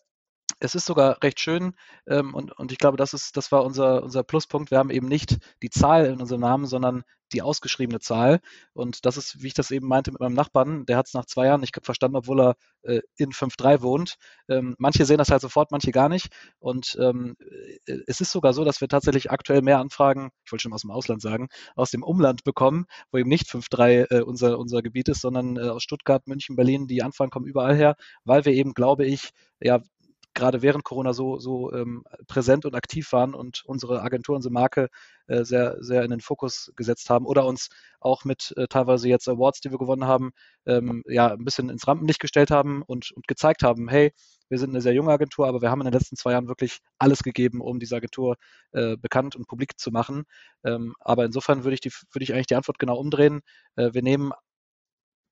es 0.60 0.76
ist 0.76 0.86
sogar 0.86 1.22
recht 1.24 1.40
schön 1.40 1.74
ähm, 2.08 2.34
und, 2.34 2.52
und 2.52 2.72
ich 2.72 2.78
glaube, 2.78 2.98
das 2.98 3.14
ist, 3.14 3.38
das 3.38 3.52
war 3.52 3.64
unser, 3.64 4.04
unser 4.04 4.24
Pluspunkt. 4.24 4.72
Wir 4.72 4.78
haben 4.78 4.90
eben 4.90 5.08
nicht 5.08 5.38
die 5.62 5.70
Zahl 5.70 6.06
in 6.06 6.22
unserem 6.22 6.42
Namen, 6.42 6.66
sondern 6.66 7.04
die 7.34 7.42
ausgeschriebene 7.42 8.00
Zahl. 8.00 8.40
Und 8.74 9.06
das 9.06 9.18
ist, 9.18 9.42
wie 9.42 9.48
ich 9.48 9.54
das 9.54 9.72
eben 9.72 9.88
meinte 9.88 10.12
mit 10.12 10.20
meinem 10.20 10.34
Nachbarn, 10.34 10.86
der 10.86 10.98
hat 10.98 11.08
es 11.08 11.14
nach 11.14 11.26
zwei 11.26 11.46
Jahren 11.46 11.62
nicht 11.62 11.78
verstanden, 11.84 12.18
obwohl 12.18 12.42
er 12.42 12.56
äh, 12.84 13.02
in 13.18 13.32
5.3 13.32 13.82
wohnt. 13.82 14.16
Ähm, 14.50 14.76
manche 14.78 15.06
sehen 15.06 15.18
das 15.18 15.30
halt 15.30 15.42
sofort, 15.42 15.72
manche 15.72 15.92
gar 15.92 16.10
nicht. 16.10 16.28
Und 16.60 16.98
ähm, 17.00 17.36
äh, 17.86 18.00
es 18.08 18.22
ist 18.22 18.32
sogar 18.32 18.54
so, 18.54 18.64
dass 18.64 18.82
wir 18.82 18.88
tatsächlich 18.88 19.32
aktuell 19.32 19.62
mehr 19.62 19.80
Anfragen, 19.80 20.32
ich 20.46 20.52
wollte 20.52 20.64
schon 20.64 20.74
aus 20.74 20.82
dem 20.82 20.92
Ausland 20.92 21.22
sagen, 21.22 21.48
aus 21.76 21.92
dem 21.92 22.04
Umland 22.04 22.44
bekommen, 22.44 22.86
wo 23.12 23.18
eben 23.18 23.30
nicht 23.30 23.48
5.3 23.48 24.12
äh, 24.12 24.22
unser, 24.22 24.60
unser 24.60 24.82
Gebiet 24.82 25.10
ist, 25.10 25.22
sondern 25.22 25.58
äh, 25.58 25.70
aus 25.70 25.84
Stuttgart, 25.84 26.28
München, 26.28 26.56
Berlin, 26.56 26.88
die 26.88 27.04
Anfragen 27.04 27.32
kommen 27.32 27.48
überall 27.48 27.76
her, 27.76 27.96
weil 28.26 28.46
wir 28.46 28.54
eben, 28.54 28.74
glaube 28.74 29.06
ich, 29.06 29.32
ja, 29.60 29.80
gerade 30.34 30.62
während 30.62 30.84
Corona 30.84 31.14
so, 31.14 31.40
so 31.40 31.74
ähm, 31.74 32.04
präsent 32.28 32.66
und 32.66 32.76
aktiv 32.76 33.12
waren 33.12 33.34
und 33.34 33.64
unsere 33.66 34.02
Agentur, 34.02 34.36
unsere 34.36 34.54
Marke 34.54 34.90
äh, 35.28 35.44
sehr, 35.44 35.78
sehr 35.82 36.04
in 36.04 36.12
den 36.12 36.22
Fokus 36.22 36.72
gesetzt 36.76 37.10
haben 37.10 37.26
oder 37.26 37.46
uns 37.46 37.70
auch 38.00 38.26
mit 38.26 38.54
äh, 38.58 38.68
teilweise 38.68 39.08
jetzt 39.10 39.28
Awards, 39.28 39.62
die 39.62 39.72
wir 39.72 39.78
gewonnen 39.78 40.06
haben, 40.06 40.32
ähm, 40.66 41.04
ja, 41.08 41.34
ein 41.34 41.44
bisschen 41.44 41.70
ins 41.70 41.88
Rampenlicht 41.88 42.20
gestellt 42.20 42.52
haben 42.52 42.82
und, 42.82 43.12
und 43.12 43.28
gezeigt 43.28 43.64
haben, 43.64 43.90
hey, 43.90 44.14
wir 44.50 44.58
sind 44.58 44.72
eine 44.72 44.82
sehr 44.82 44.94
junge 44.94 45.12
Agentur, 45.12 45.48
aber 45.48 45.62
wir 45.62 45.72
haben 45.72 45.82
in 45.82 45.86
den 45.86 45.94
letzten 45.94 46.18
zwei 46.18 46.34
Jahren 46.34 46.50
wirklich 46.50 46.80
alles 46.98 47.24
gegeben, 47.24 47.62
um 47.62 47.80
diese 47.80 47.96
Agentur 47.96 48.36
äh, 48.74 48.98
bekannt 48.98 49.36
und 49.36 49.48
publik 49.48 49.80
zu 49.80 49.92
machen. 49.92 50.24
Ähm, 50.66 50.94
aber 51.00 51.26
insofern 51.26 51.64
würde 51.64 51.76
ich, 51.76 51.82
die, 51.82 51.92
würde 52.12 52.24
ich 52.24 52.34
eigentlich 52.34 52.48
die 52.48 52.56
Antwort 52.56 52.78
genau 52.78 52.98
umdrehen. 52.98 53.42
Äh, 53.76 53.94
wir 53.94 54.02
nehmen 54.02 54.32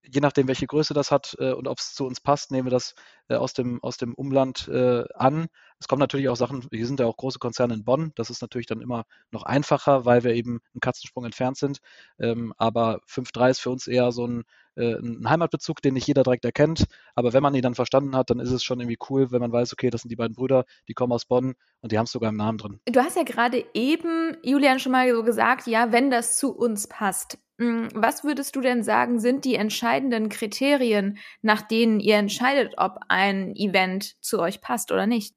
je 0.03 0.21
nachdem, 0.21 0.47
welche 0.47 0.67
Größe 0.67 0.93
das 0.93 1.11
hat 1.11 1.35
äh, 1.39 1.53
und 1.53 1.67
ob 1.67 1.79
es 1.79 1.93
zu 1.93 2.05
uns 2.05 2.19
passt, 2.19 2.51
nehmen 2.51 2.67
wir 2.67 2.71
das 2.71 2.95
äh, 3.27 3.35
aus, 3.35 3.53
dem, 3.53 3.81
aus 3.83 3.97
dem 3.97 4.13
Umland 4.13 4.67
äh, 4.67 5.03
an. 5.13 5.47
Es 5.79 5.87
kommen 5.87 5.99
natürlich 5.99 6.29
auch 6.29 6.35
Sachen, 6.35 6.67
hier 6.71 6.87
sind 6.87 6.99
ja 6.99 7.05
auch 7.05 7.17
große 7.17 7.39
Konzerne 7.39 7.73
in 7.73 7.83
Bonn, 7.83 8.11
das 8.15 8.29
ist 8.29 8.41
natürlich 8.41 8.67
dann 8.67 8.81
immer 8.81 9.05
noch 9.31 9.43
einfacher, 9.43 10.05
weil 10.05 10.23
wir 10.23 10.33
eben 10.33 10.59
einen 10.73 10.81
Katzensprung 10.81 11.25
entfernt 11.25 11.57
sind. 11.57 11.79
Ähm, 12.19 12.53
aber 12.57 13.01
5.3 13.07 13.49
ist 13.49 13.59
für 13.59 13.69
uns 13.69 13.87
eher 13.87 14.11
so 14.11 14.25
ein, 14.27 14.43
äh, 14.75 14.95
ein 14.95 15.29
Heimatbezug, 15.29 15.81
den 15.81 15.93
nicht 15.93 16.07
jeder 16.07 16.23
direkt 16.23 16.45
erkennt. 16.45 16.85
Aber 17.15 17.33
wenn 17.33 17.43
man 17.43 17.55
ihn 17.55 17.61
dann 17.61 17.75
verstanden 17.75 18.15
hat, 18.15 18.29
dann 18.29 18.39
ist 18.39 18.51
es 18.51 18.63
schon 18.63 18.79
irgendwie 18.79 18.99
cool, 19.09 19.31
wenn 19.31 19.41
man 19.41 19.51
weiß, 19.51 19.73
okay, 19.73 19.89
das 19.89 20.01
sind 20.01 20.09
die 20.09 20.15
beiden 20.15 20.35
Brüder, 20.35 20.65
die 20.87 20.93
kommen 20.93 21.13
aus 21.13 21.25
Bonn 21.25 21.55
und 21.81 21.91
die 21.91 21.97
haben 21.97 22.05
es 22.05 22.11
sogar 22.11 22.29
im 22.29 22.37
Namen 22.37 22.57
drin. 22.57 22.79
Du 22.85 23.01
hast 23.01 23.15
ja 23.15 23.23
gerade 23.23 23.65
eben, 23.73 24.37
Julian, 24.43 24.79
schon 24.79 24.91
mal 24.91 25.09
so 25.13 25.23
gesagt, 25.23 25.67
ja, 25.67 25.91
wenn 25.91 26.09
das 26.09 26.37
zu 26.37 26.55
uns 26.55 26.87
passt 26.87 27.37
was 27.59 28.23
würdest 28.23 28.55
du 28.55 28.61
denn 28.61 28.83
sagen, 28.83 29.19
sind 29.19 29.43
die 29.43 29.55
entscheidenden 29.55 30.29
Kriterien, 30.29 31.17
nach 31.41 31.61
denen 31.61 31.99
ihr 31.99 32.15
entscheidet, 32.15 32.75
ob 32.77 32.99
ein 33.09 33.53
Event 33.55 34.15
zu 34.21 34.39
euch 34.39 34.61
passt 34.61 34.91
oder 34.91 35.07
nicht? 35.07 35.35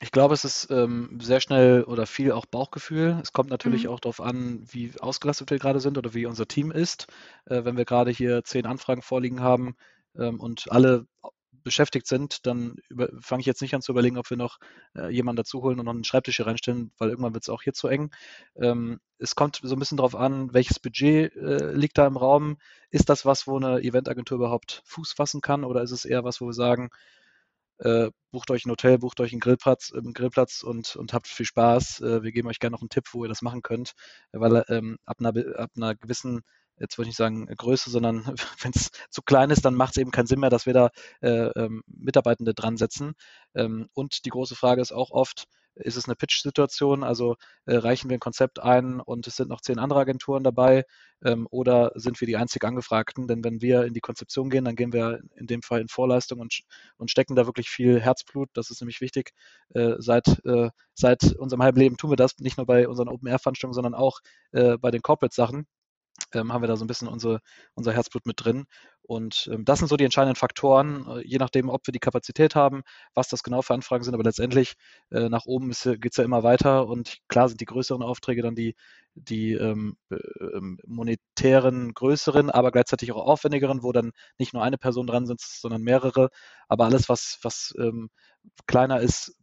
Ich 0.00 0.12
glaube, 0.12 0.34
es 0.34 0.44
ist 0.44 0.70
ähm, 0.70 1.18
sehr 1.20 1.40
schnell 1.40 1.84
oder 1.84 2.06
viel 2.06 2.32
auch 2.32 2.46
Bauchgefühl. 2.46 3.18
Es 3.22 3.32
kommt 3.32 3.50
natürlich 3.50 3.84
mhm. 3.84 3.90
auch 3.90 4.00
darauf 4.00 4.20
an, 4.20 4.64
wie 4.70 4.92
ausgelastet 5.00 5.50
wir 5.50 5.58
gerade 5.58 5.80
sind 5.80 5.96
oder 5.96 6.14
wie 6.14 6.26
unser 6.26 6.46
Team 6.46 6.70
ist. 6.70 7.06
Äh, 7.46 7.64
wenn 7.64 7.76
wir 7.76 7.84
gerade 7.84 8.10
hier 8.10 8.44
zehn 8.44 8.66
Anfragen 8.66 9.02
vorliegen 9.02 9.40
haben 9.40 9.74
ähm, 10.16 10.38
und 10.38 10.66
alle 10.70 11.06
beschäftigt 11.62 12.06
sind, 12.06 12.46
dann 12.46 12.76
fange 13.20 13.40
ich 13.40 13.46
jetzt 13.46 13.62
nicht 13.62 13.74
an 13.74 13.82
zu 13.82 13.92
überlegen, 13.92 14.18
ob 14.18 14.28
wir 14.30 14.36
noch 14.36 14.58
äh, 14.96 15.08
jemanden 15.08 15.38
dazu 15.38 15.62
holen 15.62 15.78
und 15.78 15.86
noch 15.86 15.94
einen 15.94 16.04
Schreibtisch 16.04 16.36
hier 16.36 16.46
reinstellen, 16.46 16.92
weil 16.98 17.10
irgendwann 17.10 17.34
wird 17.34 17.44
es 17.44 17.48
auch 17.48 17.62
hier 17.62 17.72
zu 17.72 17.88
eng. 17.88 18.10
Ähm, 18.56 19.00
es 19.18 19.34
kommt 19.34 19.60
so 19.62 19.74
ein 19.74 19.78
bisschen 19.78 19.96
darauf 19.96 20.16
an, 20.16 20.52
welches 20.52 20.80
Budget 20.80 21.34
äh, 21.36 21.72
liegt 21.72 21.98
da 21.98 22.06
im 22.06 22.16
Raum. 22.16 22.58
Ist 22.90 23.08
das 23.08 23.24
was, 23.24 23.46
wo 23.46 23.56
eine 23.56 23.80
Eventagentur 23.80 24.36
überhaupt 24.36 24.82
Fuß 24.86 25.12
fassen 25.12 25.40
kann 25.40 25.64
oder 25.64 25.82
ist 25.82 25.92
es 25.92 26.04
eher 26.04 26.24
was, 26.24 26.40
wo 26.40 26.46
wir 26.46 26.54
sagen, 26.54 26.90
äh, 27.78 28.10
bucht 28.30 28.50
euch 28.50 28.64
ein 28.64 28.70
Hotel, 28.70 28.98
bucht 28.98 29.20
euch 29.20 29.32
einen 29.32 29.40
Grillplatz, 29.40 29.92
einen 29.92 30.12
Grillplatz 30.12 30.62
und, 30.62 30.96
und 30.96 31.12
habt 31.12 31.26
viel 31.26 31.46
Spaß. 31.46 32.00
Äh, 32.00 32.22
wir 32.22 32.32
geben 32.32 32.48
euch 32.48 32.60
gerne 32.60 32.74
noch 32.74 32.80
einen 32.80 32.90
Tipp, 32.90 33.08
wo 33.12 33.24
ihr 33.24 33.28
das 33.28 33.42
machen 33.42 33.62
könnt, 33.62 33.94
weil 34.32 34.64
ähm, 34.68 34.98
ab, 35.04 35.16
einer, 35.20 35.58
ab 35.58 35.70
einer 35.76 35.94
gewissen 35.96 36.42
jetzt 36.78 36.98
würde 36.98 37.06
ich 37.06 37.10
nicht 37.10 37.16
sagen 37.16 37.46
Größe, 37.46 37.90
sondern 37.90 38.24
wenn 38.60 38.72
es 38.74 38.90
zu 39.10 39.22
klein 39.22 39.50
ist, 39.50 39.64
dann 39.64 39.74
macht 39.74 39.96
es 39.96 40.00
eben 40.00 40.10
keinen 40.10 40.26
Sinn 40.26 40.40
mehr, 40.40 40.50
dass 40.50 40.66
wir 40.66 40.74
da 40.74 40.90
äh, 41.20 41.48
ähm, 41.56 41.82
Mitarbeitende 41.86 42.54
dran 42.54 42.76
setzen. 42.76 43.14
Ähm, 43.54 43.88
und 43.94 44.24
die 44.24 44.30
große 44.30 44.54
Frage 44.56 44.80
ist 44.80 44.92
auch 44.92 45.10
oft, 45.10 45.46
ist 45.74 45.96
es 45.96 46.06
eine 46.06 46.16
Pitch-Situation? 46.16 47.02
Also 47.02 47.36
äh, 47.66 47.76
reichen 47.76 48.10
wir 48.10 48.16
ein 48.16 48.20
Konzept 48.20 48.60
ein 48.60 49.00
und 49.00 49.26
es 49.26 49.36
sind 49.36 49.48
noch 49.48 49.60
zehn 49.60 49.78
andere 49.78 50.00
Agenturen 50.00 50.44
dabei 50.44 50.84
ähm, 51.24 51.46
oder 51.50 51.92
sind 51.94 52.20
wir 52.20 52.26
die 52.26 52.36
einzig 52.36 52.64
Angefragten? 52.64 53.26
Denn 53.26 53.42
wenn 53.44 53.60
wir 53.62 53.84
in 53.84 53.94
die 53.94 54.00
Konzeption 54.00 54.50
gehen, 54.50 54.64
dann 54.64 54.76
gehen 54.76 54.92
wir 54.92 55.20
in 55.36 55.46
dem 55.46 55.62
Fall 55.62 55.80
in 55.80 55.88
Vorleistung 55.88 56.40
und, 56.40 56.60
und 56.98 57.10
stecken 57.10 57.36
da 57.36 57.46
wirklich 57.46 57.68
viel 57.68 58.00
Herzblut. 58.00 58.50
Das 58.54 58.70
ist 58.70 58.80
nämlich 58.80 59.00
wichtig. 59.00 59.32
Äh, 59.74 59.94
seit, 59.98 60.44
äh, 60.44 60.70
seit 60.94 61.34
unserem 61.36 61.62
halben 61.62 61.80
Leben 61.80 61.96
tun 61.96 62.10
wir 62.10 62.16
das 62.16 62.38
nicht 62.38 62.58
nur 62.58 62.66
bei 62.66 62.88
unseren 62.88 63.08
Open-Air-Veranstaltungen, 63.08 63.74
sondern 63.74 63.94
auch 63.94 64.20
äh, 64.52 64.76
bei 64.78 64.90
den 64.90 65.02
Corporate-Sachen 65.02 65.66
ähm, 66.34 66.52
haben 66.52 66.62
wir 66.62 66.68
da 66.68 66.76
so 66.76 66.84
ein 66.84 66.88
bisschen 66.88 67.08
unsere, 67.08 67.40
unser 67.74 67.92
Herzblut 67.92 68.26
mit 68.26 68.44
drin. 68.44 68.64
Und 69.02 69.48
ähm, 69.52 69.64
das 69.64 69.80
sind 69.80 69.88
so 69.88 69.96
die 69.96 70.04
entscheidenden 70.04 70.36
Faktoren, 70.36 71.06
äh, 71.08 71.26
je 71.26 71.38
nachdem, 71.38 71.68
ob 71.68 71.86
wir 71.86 71.92
die 71.92 71.98
Kapazität 71.98 72.54
haben, 72.54 72.82
was 73.14 73.28
das 73.28 73.42
genau 73.42 73.62
für 73.62 73.74
Anfragen 73.74 74.04
sind. 74.04 74.14
Aber 74.14 74.22
letztendlich 74.22 74.74
äh, 75.10 75.28
nach 75.28 75.44
oben 75.44 75.70
geht 75.70 76.12
es 76.12 76.16
ja 76.16 76.24
immer 76.24 76.42
weiter. 76.42 76.86
Und 76.86 77.18
klar 77.28 77.48
sind 77.48 77.60
die 77.60 77.66
größeren 77.66 78.02
Aufträge 78.02 78.42
dann 78.42 78.54
die, 78.54 78.74
die 79.14 79.52
ähm, 79.52 79.96
ähm, 80.10 80.78
monetären 80.86 81.92
größeren, 81.94 82.50
aber 82.50 82.70
gleichzeitig 82.70 83.12
auch 83.12 83.26
aufwendigeren, 83.26 83.82
wo 83.82 83.92
dann 83.92 84.12
nicht 84.38 84.54
nur 84.54 84.62
eine 84.62 84.78
Person 84.78 85.06
dran 85.06 85.26
sitzt, 85.26 85.60
sondern 85.60 85.82
mehrere. 85.82 86.30
Aber 86.68 86.84
alles, 86.84 87.08
was, 87.08 87.38
was 87.42 87.74
ähm, 87.78 88.08
kleiner 88.66 89.00
ist, 89.00 89.36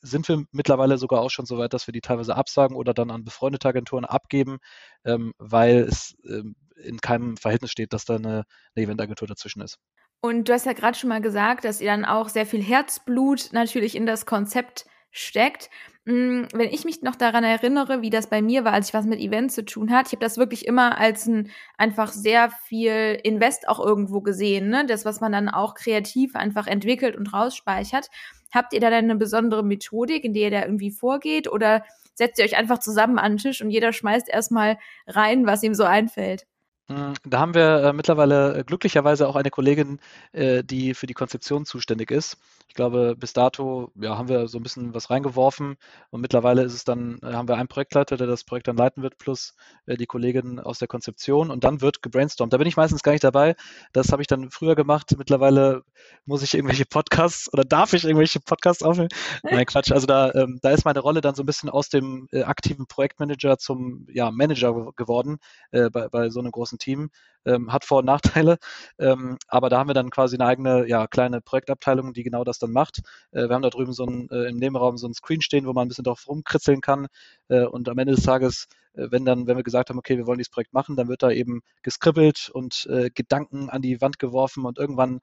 sind 0.00 0.28
wir 0.28 0.44
mittlerweile 0.52 0.98
sogar 0.98 1.20
auch 1.20 1.30
schon 1.30 1.46
so 1.46 1.58
weit, 1.58 1.72
dass 1.72 1.86
wir 1.86 1.92
die 1.92 2.00
teilweise 2.00 2.36
absagen 2.36 2.76
oder 2.76 2.94
dann 2.94 3.10
an 3.10 3.24
befreundete 3.24 3.68
Agenturen 3.68 4.04
abgeben, 4.04 4.58
ähm, 5.04 5.32
weil 5.38 5.80
es 5.80 6.16
ähm, 6.28 6.56
in 6.82 7.00
keinem 7.00 7.36
Verhältnis 7.36 7.70
steht, 7.70 7.92
dass 7.92 8.04
da 8.04 8.16
eine, 8.16 8.44
eine 8.74 8.84
Eventagentur 8.84 9.28
dazwischen 9.28 9.60
ist. 9.62 9.78
Und 10.20 10.48
du 10.48 10.52
hast 10.52 10.66
ja 10.66 10.74
gerade 10.74 10.98
schon 10.98 11.08
mal 11.08 11.22
gesagt, 11.22 11.64
dass 11.64 11.80
ihr 11.80 11.90
dann 11.90 12.04
auch 12.04 12.28
sehr 12.28 12.46
viel 12.46 12.62
Herzblut 12.62 13.50
natürlich 13.52 13.96
in 13.96 14.06
das 14.06 14.26
Konzept 14.26 14.86
steckt. 15.10 15.70
Mm, 16.04 16.44
wenn 16.52 16.68
ich 16.70 16.84
mich 16.84 17.02
noch 17.02 17.16
daran 17.16 17.44
erinnere, 17.44 18.02
wie 18.02 18.10
das 18.10 18.28
bei 18.28 18.42
mir 18.42 18.64
war, 18.64 18.72
als 18.72 18.88
ich 18.88 18.94
was 18.94 19.06
mit 19.06 19.20
Events 19.20 19.54
zu 19.54 19.64
tun 19.64 19.90
hatte, 19.90 20.08
ich 20.08 20.12
habe 20.12 20.24
das 20.24 20.38
wirklich 20.38 20.66
immer 20.66 20.98
als 20.98 21.26
ein 21.26 21.50
einfach 21.78 22.12
sehr 22.12 22.50
viel 22.50 23.18
Invest 23.22 23.68
auch 23.68 23.80
irgendwo 23.80 24.20
gesehen, 24.20 24.68
ne? 24.68 24.86
Das, 24.86 25.04
was 25.04 25.20
man 25.20 25.32
dann 25.32 25.48
auch 25.48 25.74
kreativ 25.74 26.36
einfach 26.36 26.66
entwickelt 26.66 27.16
und 27.16 27.32
rausspeichert. 27.32 28.08
Habt 28.52 28.72
ihr 28.72 28.80
da 28.80 28.90
denn 28.90 29.04
eine 29.04 29.16
besondere 29.16 29.64
Methodik, 29.64 30.24
in 30.24 30.32
der 30.34 30.44
ihr 30.44 30.50
da 30.50 30.62
irgendwie 30.62 30.90
vorgeht? 30.90 31.48
Oder 31.50 31.84
setzt 32.14 32.38
ihr 32.38 32.44
euch 32.44 32.56
einfach 32.56 32.78
zusammen 32.78 33.18
an 33.18 33.32
den 33.32 33.38
Tisch 33.38 33.62
und 33.62 33.70
jeder 33.70 33.92
schmeißt 33.92 34.28
erstmal 34.28 34.78
rein, 35.06 35.46
was 35.46 35.62
ihm 35.62 35.74
so 35.74 35.84
einfällt? 35.84 36.46
Hm, 36.90 37.14
da 37.24 37.38
haben 37.38 37.54
wir 37.54 37.84
äh, 37.84 37.92
mittlerweile 37.92 38.58
äh, 38.58 38.64
glücklicherweise 38.64 39.28
auch 39.28 39.36
eine 39.36 39.50
Kollegin, 39.50 40.00
äh, 40.32 40.64
die 40.64 40.94
für 40.94 41.06
die 41.06 41.14
Konzeption 41.14 41.64
zuständig 41.64 42.10
ist. 42.10 42.36
Ich 42.66 42.74
glaube, 42.74 43.14
bis 43.16 43.32
dato 43.32 43.92
ja, 43.94 44.18
haben 44.18 44.28
wir 44.28 44.48
so 44.48 44.58
ein 44.58 44.64
bisschen 44.64 44.92
was 44.92 45.08
reingeworfen 45.08 45.76
und 46.10 46.20
mittlerweile 46.20 46.62
ist 46.62 46.74
es 46.74 46.84
dann, 46.84 47.20
haben 47.22 47.48
wir 47.48 47.56
einen 47.56 47.68
Projektleiter, 47.68 48.16
der 48.16 48.26
das 48.28 48.44
Projekt 48.44 48.68
dann 48.68 48.76
leiten 48.76 49.02
wird, 49.02 49.18
plus 49.18 49.54
die 49.88 50.06
Kollegin 50.06 50.60
aus 50.60 50.78
der 50.78 50.86
Konzeption 50.86 51.50
und 51.50 51.64
dann 51.64 51.80
wird 51.80 52.00
gebrainstormt. 52.00 52.52
Da 52.52 52.58
bin 52.58 52.68
ich 52.68 52.76
meistens 52.76 53.02
gar 53.02 53.10
nicht 53.10 53.24
dabei. 53.24 53.56
Das 53.92 54.12
habe 54.12 54.22
ich 54.22 54.28
dann 54.28 54.52
früher 54.52 54.76
gemacht. 54.76 55.12
Mittlerweile 55.18 55.82
muss 56.26 56.44
ich 56.44 56.54
irgendwelche 56.54 56.84
Podcasts 56.86 57.52
oder 57.52 57.64
darf 57.64 57.92
ich 57.92 58.04
irgendwelche 58.04 58.38
Podcasts 58.38 58.84
aufnehmen? 58.84 59.08
Nein, 59.42 59.66
Quatsch. 59.66 59.90
Also 59.90 60.06
da, 60.06 60.32
ähm, 60.34 60.60
da 60.62 60.70
ist 60.70 60.84
meine 60.84 61.00
Rolle 61.00 61.22
dann 61.22 61.34
so 61.34 61.42
ein 61.42 61.46
bisschen 61.46 61.70
aus 61.70 61.88
dem 61.88 62.28
aktiven 62.32 62.86
Projektmanager 62.86 63.58
zum 63.58 64.06
ja, 64.12 64.30
Manager 64.30 64.92
geworden 64.94 65.38
bei, 65.72 65.88
bei 65.88 66.30
so 66.30 66.38
einem 66.38 66.52
großen 66.52 66.78
Team. 66.80 67.10
Ähm, 67.46 67.72
hat 67.72 67.86
Vor- 67.86 68.00
und 68.00 68.04
Nachteile, 68.04 68.58
ähm, 68.98 69.38
aber 69.48 69.70
da 69.70 69.78
haben 69.78 69.88
wir 69.88 69.94
dann 69.94 70.10
quasi 70.10 70.36
eine 70.36 70.44
eigene 70.44 70.86
ja, 70.86 71.06
kleine 71.06 71.40
Projektabteilung, 71.40 72.12
die 72.12 72.22
genau 72.22 72.44
das 72.44 72.58
dann 72.58 72.70
macht. 72.70 73.00
Äh, 73.30 73.48
wir 73.48 73.54
haben 73.54 73.62
da 73.62 73.70
drüben 73.70 73.94
so 73.94 74.04
ein, 74.04 74.28
äh, 74.30 74.50
im 74.50 74.58
Nebenraum 74.58 74.98
so 74.98 75.06
ein 75.08 75.14
Screen 75.14 75.40
stehen, 75.40 75.64
wo 75.66 75.72
man 75.72 75.86
ein 75.86 75.88
bisschen 75.88 76.04
drauf 76.04 76.28
rumkritzeln 76.28 76.82
kann 76.82 77.06
äh, 77.48 77.64
und 77.64 77.88
am 77.88 77.96
Ende 77.96 78.14
des 78.14 78.24
Tages 78.24 78.66
äh, 78.94 79.08
wenn 79.10 79.24
dann, 79.24 79.46
wenn 79.46 79.56
wir 79.56 79.62
gesagt 79.62 79.90
haben, 79.90 79.98
okay, 79.98 80.16
wir 80.16 80.26
wollen 80.26 80.38
dieses 80.38 80.50
Projekt 80.50 80.72
machen, 80.72 80.96
dann 80.96 81.08
wird 81.08 81.22
da 81.22 81.30
eben 81.30 81.62
geskribbelt 81.82 82.50
und 82.52 82.86
äh, 82.90 83.10
Gedanken 83.10 83.70
an 83.70 83.82
die 83.82 84.00
Wand 84.00 84.18
geworfen 84.18 84.64
und 84.66 84.78
irgendwann 84.78 85.20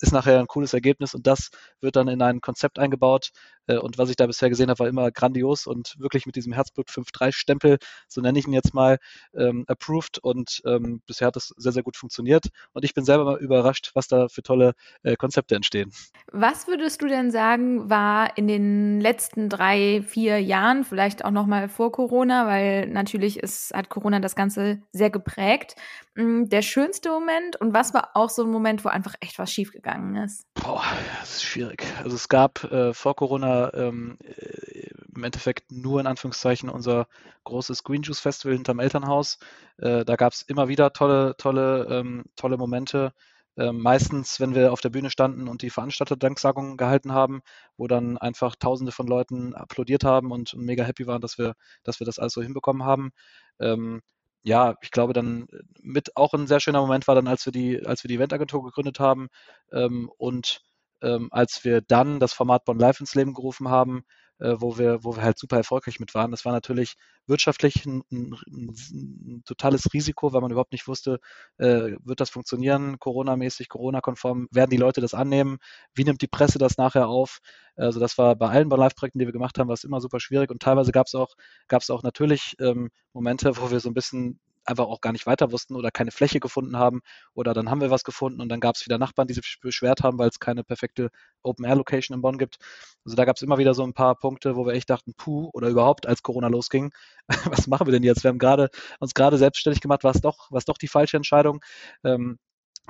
ist 0.00 0.12
nachher 0.12 0.38
ein 0.38 0.46
cooles 0.46 0.72
Ergebnis 0.72 1.14
und 1.14 1.26
das 1.26 1.50
wird 1.80 1.96
dann 1.96 2.08
in 2.08 2.22
ein 2.22 2.40
Konzept 2.40 2.78
eingebaut. 2.78 3.30
Äh, 3.66 3.78
und 3.78 3.98
was 3.98 4.10
ich 4.10 4.16
da 4.16 4.26
bisher 4.26 4.48
gesehen 4.48 4.70
habe, 4.70 4.80
war 4.80 4.88
immer 4.88 5.10
grandios 5.10 5.66
und 5.66 5.94
wirklich 5.98 6.26
mit 6.26 6.36
diesem 6.36 6.52
Herzblut 6.52 6.88
5.3-Stempel, 6.88 7.78
so 8.06 8.20
nenne 8.20 8.38
ich 8.38 8.46
ihn 8.46 8.52
jetzt 8.52 8.74
mal, 8.74 8.98
ähm, 9.34 9.64
approved 9.66 10.18
und 10.18 10.62
ähm, 10.64 11.02
bisher 11.06 11.28
hat 11.28 11.36
das 11.36 11.52
sehr, 11.56 11.72
sehr 11.72 11.82
gut 11.82 11.96
funktioniert. 11.96 12.46
Und 12.72 12.84
ich 12.84 12.94
bin 12.94 13.04
selber 13.04 13.24
mal 13.24 13.38
überrascht, 13.38 13.90
was 13.94 14.08
da 14.08 14.28
für 14.28 14.42
tolle 14.42 14.72
äh, 15.02 15.16
Konzepte 15.16 15.54
entstehen. 15.54 15.92
Was 16.32 16.66
würdest 16.66 17.02
du 17.02 17.08
denn 17.08 17.30
sagen, 17.30 17.90
war 17.90 18.36
in 18.36 18.48
den 18.48 19.00
letzten 19.00 19.48
drei, 19.48 20.02
vier 20.02 20.40
Jahren, 20.40 20.84
vielleicht 20.84 21.24
auch 21.24 21.30
nochmal 21.30 21.68
vor 21.68 21.92
Corona, 21.92 22.46
weil 22.46 22.86
natürlich 22.88 23.38
ist, 23.38 23.74
hat 23.74 23.88
Corona 23.88 24.20
das 24.20 24.36
Ganze 24.36 24.80
sehr 24.92 25.10
geprägt, 25.10 25.74
hm, 26.14 26.48
der 26.48 26.62
schönste 26.62 27.10
Moment 27.10 27.56
und 27.56 27.74
was 27.74 27.94
war 27.94 28.10
auch 28.14 28.30
so 28.30 28.42
ein 28.42 28.50
Moment, 28.50 28.84
wo 28.84 28.88
einfach 28.88 29.14
echt 29.20 29.38
was 29.38 29.52
schiefgegangen 29.52 29.87
ist? 30.16 30.46
Boah, 30.54 30.82
das 31.20 31.36
ist 31.36 31.44
schwierig. 31.44 31.84
Also 32.02 32.16
es 32.16 32.28
gab 32.28 32.64
äh, 32.64 32.92
vor 32.92 33.16
Corona 33.16 33.72
ähm, 33.74 34.18
äh, 34.22 34.90
im 35.14 35.24
Endeffekt 35.24 35.72
nur 35.72 36.00
in 36.00 36.06
Anführungszeichen 36.06 36.68
unser 36.68 37.06
großes 37.44 37.82
Green 37.82 38.02
Juice 38.02 38.20
Festival 38.20 38.54
hinterm 38.54 38.78
Elternhaus. 38.78 39.38
Äh, 39.78 40.04
da 40.04 40.16
gab 40.16 40.32
es 40.32 40.42
immer 40.42 40.68
wieder 40.68 40.92
tolle, 40.92 41.34
tolle, 41.38 41.86
ähm, 41.90 42.24
tolle 42.36 42.56
Momente. 42.56 43.12
Ähm, 43.56 43.80
meistens, 43.80 44.38
wenn 44.38 44.54
wir 44.54 44.72
auf 44.72 44.80
der 44.80 44.90
Bühne 44.90 45.10
standen 45.10 45.48
und 45.48 45.62
die 45.62 45.70
Veranstalter 45.70 46.16
Danksagungen 46.16 46.76
gehalten 46.76 47.12
haben, 47.12 47.40
wo 47.76 47.88
dann 47.88 48.16
einfach 48.16 48.54
Tausende 48.54 48.92
von 48.92 49.08
Leuten 49.08 49.54
applaudiert 49.54 50.04
haben 50.04 50.30
und, 50.30 50.54
und 50.54 50.64
mega 50.64 50.84
happy 50.84 51.06
waren, 51.08 51.20
dass 51.20 51.38
wir, 51.38 51.54
dass 51.82 51.98
wir 52.00 52.04
das 52.04 52.20
alles 52.20 52.34
so 52.34 52.42
hinbekommen 52.42 52.84
haben. 52.84 53.10
Ähm, 53.58 54.00
ja, 54.48 54.76
ich 54.80 54.90
glaube 54.90 55.12
dann 55.12 55.46
äh, 55.52 55.58
mit 55.80 56.16
auch 56.16 56.34
ein 56.34 56.46
sehr 56.46 56.60
schöner 56.60 56.80
Moment 56.80 57.06
war 57.06 57.14
dann, 57.14 57.28
als 57.28 57.44
wir 57.46 57.52
die, 57.52 57.84
als 57.86 58.02
wir 58.02 58.08
die 58.08 58.16
Eventagentur 58.16 58.64
gegründet 58.64 58.98
haben 58.98 59.28
ähm, 59.72 60.10
und 60.16 60.62
ähm, 61.02 61.28
als 61.30 61.64
wir 61.64 61.82
dann 61.82 62.18
das 62.18 62.32
Format 62.32 62.64
Bonn 62.64 62.78
Live 62.78 63.00
ins 63.00 63.14
Leben 63.14 63.34
gerufen 63.34 63.68
haben, 63.68 64.04
äh, 64.38 64.54
wo 64.58 64.78
wir, 64.78 65.04
wo 65.04 65.16
wir 65.16 65.22
halt 65.22 65.38
super 65.38 65.56
erfolgreich 65.56 66.00
mit 66.00 66.14
waren. 66.14 66.30
Das 66.30 66.44
war 66.44 66.52
natürlich 66.52 66.96
wirtschaftlich 67.26 67.84
ein, 67.86 68.02
ein, 68.10 68.34
ein 68.50 69.42
totales 69.44 69.92
Risiko, 69.92 70.32
weil 70.32 70.40
man 70.40 70.50
überhaupt 70.50 70.72
nicht 70.72 70.88
wusste, 70.88 71.20
äh, 71.58 71.92
wird 72.04 72.20
das 72.20 72.30
funktionieren, 72.30 72.98
Corona-mäßig, 72.98 73.68
Corona-konform, 73.68 74.48
werden 74.50 74.70
die 74.70 74.76
Leute 74.76 75.00
das 75.00 75.14
annehmen, 75.14 75.58
wie 75.94 76.04
nimmt 76.04 76.22
die 76.22 76.28
Presse 76.28 76.58
das 76.58 76.78
nachher 76.78 77.08
auf? 77.08 77.40
Also 77.76 78.00
das 78.00 78.18
war 78.18 78.34
bei 78.36 78.48
allen 78.48 78.68
Live-Projekten, 78.68 79.18
die 79.18 79.26
wir 79.26 79.32
gemacht 79.32 79.58
haben, 79.58 79.68
war 79.68 79.74
es 79.74 79.84
immer 79.84 80.00
super 80.00 80.20
schwierig 80.20 80.50
und 80.50 80.62
teilweise 80.62 80.92
gab 80.92 81.06
es 81.06 81.14
auch, 81.14 81.34
gab 81.68 81.82
es 81.82 81.90
auch 81.90 82.02
natürlich 82.02 82.56
ähm, 82.60 82.90
Momente, 83.12 83.56
wo 83.56 83.70
wir 83.70 83.80
so 83.80 83.88
ein 83.88 83.94
bisschen 83.94 84.40
einfach 84.68 84.86
auch 84.86 85.00
gar 85.00 85.12
nicht 85.12 85.26
weiter 85.26 85.52
wussten 85.52 85.76
oder 85.76 85.90
keine 85.90 86.10
Fläche 86.10 86.40
gefunden 86.40 86.76
haben 86.76 87.00
oder 87.34 87.54
dann 87.54 87.70
haben 87.70 87.80
wir 87.80 87.90
was 87.90 88.04
gefunden 88.04 88.40
und 88.40 88.48
dann 88.48 88.60
gab 88.60 88.76
es 88.76 88.84
wieder 88.86 88.98
Nachbarn, 88.98 89.28
die 89.28 89.34
sich 89.34 89.58
beschwert 89.60 90.02
haben, 90.02 90.18
weil 90.18 90.28
es 90.28 90.38
keine 90.38 90.64
perfekte 90.64 91.10
Open-Air-Location 91.42 92.14
in 92.14 92.22
Bonn 92.22 92.38
gibt. 92.38 92.56
Also 93.04 93.16
da 93.16 93.24
gab 93.24 93.36
es 93.36 93.42
immer 93.42 93.58
wieder 93.58 93.74
so 93.74 93.84
ein 93.84 93.94
paar 93.94 94.16
Punkte, 94.16 94.56
wo 94.56 94.66
wir 94.66 94.74
echt 94.74 94.90
dachten, 94.90 95.14
puh, 95.16 95.50
oder 95.52 95.68
überhaupt 95.68 96.06
als 96.06 96.22
Corona 96.22 96.48
losging, 96.48 96.92
was 97.46 97.66
machen 97.66 97.86
wir 97.86 97.92
denn 97.92 98.02
jetzt? 98.02 98.24
Wir 98.24 98.30
haben 98.30 98.38
gerade 98.38 98.68
uns 99.00 99.14
gerade 99.14 99.38
selbstständig 99.38 99.80
gemacht, 99.80 100.04
war 100.04 100.14
es 100.14 100.20
doch, 100.20 100.50
war 100.50 100.58
es 100.58 100.64
doch 100.64 100.78
die 100.78 100.88
falsche 100.88 101.16
Entscheidung. 101.16 101.60
Ähm, 102.04 102.38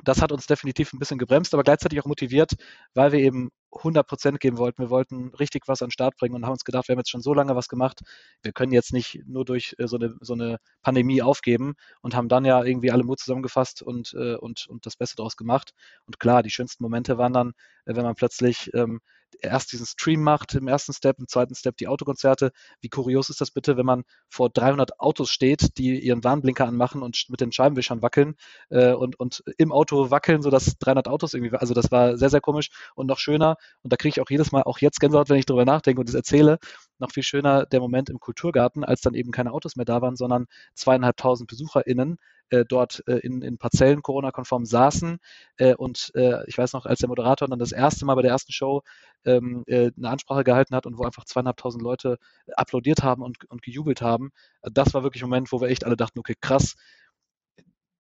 das 0.03 0.21
hat 0.21 0.31
uns 0.31 0.47
definitiv 0.47 0.93
ein 0.93 0.99
bisschen 0.99 1.17
gebremst, 1.17 1.53
aber 1.53 1.63
gleichzeitig 1.63 1.99
auch 1.99 2.05
motiviert, 2.05 2.53
weil 2.93 3.11
wir 3.11 3.19
eben 3.19 3.49
100 3.71 4.07
Prozent 4.07 4.39
geben 4.39 4.57
wollten. 4.57 4.81
Wir 4.81 4.89
wollten 4.89 5.29
richtig 5.35 5.67
was 5.67 5.81
an 5.81 5.87
den 5.87 5.91
Start 5.91 6.15
bringen 6.17 6.35
und 6.35 6.45
haben 6.45 6.53
uns 6.53 6.63
gedacht, 6.63 6.87
wir 6.87 6.93
haben 6.93 6.99
jetzt 6.99 7.09
schon 7.11 7.21
so 7.21 7.33
lange 7.33 7.55
was 7.55 7.67
gemacht, 7.67 8.01
wir 8.41 8.51
können 8.51 8.71
jetzt 8.71 8.93
nicht 8.93 9.21
nur 9.27 9.45
durch 9.45 9.75
äh, 9.77 9.87
so 9.87 9.97
eine, 9.97 10.15
so 10.21 10.33
eine 10.33 10.57
Pandemie 10.81 11.21
aufgeben 11.21 11.75
und 12.01 12.15
haben 12.15 12.29
dann 12.29 12.45
ja 12.45 12.63
irgendwie 12.63 12.91
alle 12.91 13.03
Mut 13.03 13.19
zusammengefasst 13.19 13.81
und, 13.81 14.13
äh, 14.13 14.35
und, 14.35 14.67
und 14.67 14.85
das 14.85 14.95
Beste 14.95 15.17
daraus 15.17 15.37
gemacht. 15.37 15.71
Und 16.05 16.19
klar, 16.19 16.43
die 16.43 16.49
schönsten 16.49 16.83
Momente 16.83 17.17
waren 17.17 17.33
dann, 17.33 17.49
äh, 17.85 17.95
wenn 17.95 18.03
man 18.03 18.15
plötzlich 18.15 18.71
ähm, 18.73 18.99
erst 19.41 19.71
diesen 19.71 19.85
Stream 19.85 20.21
macht 20.21 20.55
im 20.55 20.67
ersten 20.67 20.93
Step, 20.93 21.19
im 21.19 21.27
zweiten 21.27 21.55
Step 21.55 21.77
die 21.77 21.87
Autokonzerte. 21.87 22.51
Wie 22.81 22.89
kurios 22.89 23.29
ist 23.29 23.41
das 23.41 23.51
bitte, 23.51 23.77
wenn 23.77 23.85
man 23.85 24.03
vor 24.29 24.49
300 24.49 24.99
Autos 24.99 25.29
steht, 25.29 25.77
die 25.77 25.99
ihren 25.99 26.23
Warnblinker 26.23 26.67
anmachen 26.67 27.01
und 27.01 27.25
mit 27.29 27.41
den 27.41 27.51
Scheibenwischern 27.51 28.01
wackeln 28.01 28.35
äh, 28.69 28.93
und, 28.93 29.19
und 29.19 29.43
im 29.57 29.71
Auto 29.71 30.11
wackeln, 30.11 30.41
sodass 30.41 30.77
300 30.77 31.07
Autos 31.07 31.33
irgendwie, 31.33 31.55
also 31.55 31.73
das 31.73 31.91
war 31.91 32.17
sehr, 32.17 32.29
sehr 32.29 32.41
komisch 32.41 32.69
und 32.95 33.07
noch 33.07 33.19
schöner. 33.19 33.57
Und 33.81 33.93
da 33.93 33.97
kriege 33.97 34.13
ich 34.15 34.21
auch 34.21 34.29
jedes 34.29 34.51
Mal, 34.51 34.63
auch 34.63 34.79
jetzt 34.79 34.99
Gänsehaut, 34.99 35.29
wenn 35.29 35.37
ich 35.37 35.45
darüber 35.45 35.65
nachdenke 35.65 35.99
und 35.99 36.09
das 36.09 36.15
erzähle, 36.15 36.59
noch 36.97 37.11
viel 37.11 37.23
schöner 37.23 37.65
der 37.65 37.79
Moment 37.79 38.09
im 38.09 38.19
Kulturgarten, 38.19 38.83
als 38.83 39.01
dann 39.01 39.13
eben 39.13 39.31
keine 39.31 39.53
Autos 39.53 39.75
mehr 39.75 39.85
da 39.85 40.01
waren, 40.01 40.15
sondern 40.15 40.47
zweieinhalbtausend 40.73 41.49
BesucherInnen 41.49 42.17
äh, 42.49 42.65
dort 42.67 43.03
äh, 43.07 43.17
in, 43.19 43.41
in 43.41 43.57
Parzellen 43.57 44.01
Corona-konform 44.01 44.65
saßen. 44.65 45.19
Äh, 45.57 45.75
und 45.75 46.11
äh, 46.15 46.45
ich 46.47 46.57
weiß 46.57 46.73
noch, 46.73 46.85
als 46.85 46.99
der 46.99 47.09
Moderator 47.09 47.47
dann 47.47 47.59
das 47.59 47.71
erste 47.71 48.05
Mal 48.05 48.15
bei 48.15 48.21
der 48.21 48.31
ersten 48.31 48.51
Show 48.51 48.81
ähm, 49.25 49.63
äh, 49.67 49.91
eine 49.97 50.09
Ansprache 50.09 50.43
gehalten 50.43 50.75
hat 50.75 50.85
und 50.85 50.97
wo 50.97 51.03
einfach 51.03 51.25
zweieinhalbtausend 51.25 51.83
Leute 51.83 52.17
applaudiert 52.55 53.03
haben 53.03 53.21
und, 53.23 53.49
und 53.49 53.61
gejubelt 53.61 54.01
haben, 54.01 54.31
das 54.61 54.93
war 54.93 55.03
wirklich 55.03 55.23
ein 55.23 55.29
Moment, 55.29 55.51
wo 55.51 55.61
wir 55.61 55.69
echt 55.69 55.85
alle 55.85 55.97
dachten, 55.97 56.19
okay, 56.19 56.35
krass, 56.39 56.75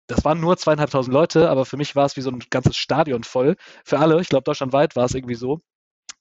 das 0.07 0.23
waren 0.23 0.39
nur 0.39 0.57
zweieinhalbtausend 0.57 1.13
Leute, 1.13 1.49
aber 1.49 1.65
für 1.65 1.77
mich 1.77 1.95
war 1.95 2.05
es 2.05 2.15
wie 2.15 2.21
so 2.21 2.31
ein 2.31 2.41
ganzes 2.49 2.77
Stadion 2.77 3.23
voll. 3.23 3.57
Für 3.83 3.99
alle, 3.99 4.19
ich 4.21 4.29
glaube, 4.29 4.43
deutschlandweit 4.45 4.95
war 4.95 5.05
es 5.05 5.13
irgendwie 5.13 5.35
so. 5.35 5.61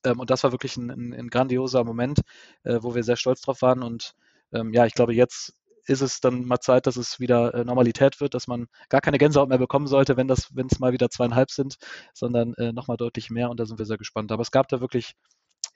Ähm, 0.04 0.20
und 0.20 0.30
das 0.30 0.42
war 0.44 0.52
wirklich 0.52 0.76
ein, 0.76 0.90
ein, 0.90 1.14
ein 1.14 1.28
grandioser 1.28 1.84
Moment, 1.84 2.20
äh, 2.64 2.78
wo 2.80 2.94
wir 2.94 3.04
sehr 3.04 3.16
stolz 3.16 3.42
drauf 3.42 3.62
waren. 3.62 3.82
Und 3.82 4.14
ähm, 4.52 4.72
ja, 4.72 4.86
ich 4.86 4.94
glaube, 4.94 5.14
jetzt 5.14 5.54
ist 5.86 6.00
es 6.00 6.20
dann 6.20 6.44
mal 6.44 6.60
Zeit, 6.60 6.86
dass 6.86 6.96
es 6.96 7.20
wieder 7.20 7.54
äh, 7.54 7.64
Normalität 7.64 8.20
wird, 8.20 8.34
dass 8.34 8.46
man 8.46 8.66
gar 8.88 9.00
keine 9.00 9.18
Gänsehaut 9.18 9.48
mehr 9.48 9.58
bekommen 9.58 9.86
sollte, 9.86 10.16
wenn 10.16 10.28
das, 10.28 10.54
wenn 10.54 10.66
es 10.70 10.78
mal 10.78 10.92
wieder 10.92 11.10
zweieinhalb 11.10 11.50
sind, 11.50 11.76
sondern 12.14 12.54
äh, 12.54 12.72
nochmal 12.72 12.96
deutlich 12.96 13.30
mehr 13.30 13.50
und 13.50 13.60
da 13.60 13.66
sind 13.66 13.78
wir 13.78 13.86
sehr 13.86 13.98
gespannt. 13.98 14.32
Aber 14.32 14.42
es 14.42 14.50
gab 14.50 14.68
da 14.68 14.80
wirklich 14.80 15.14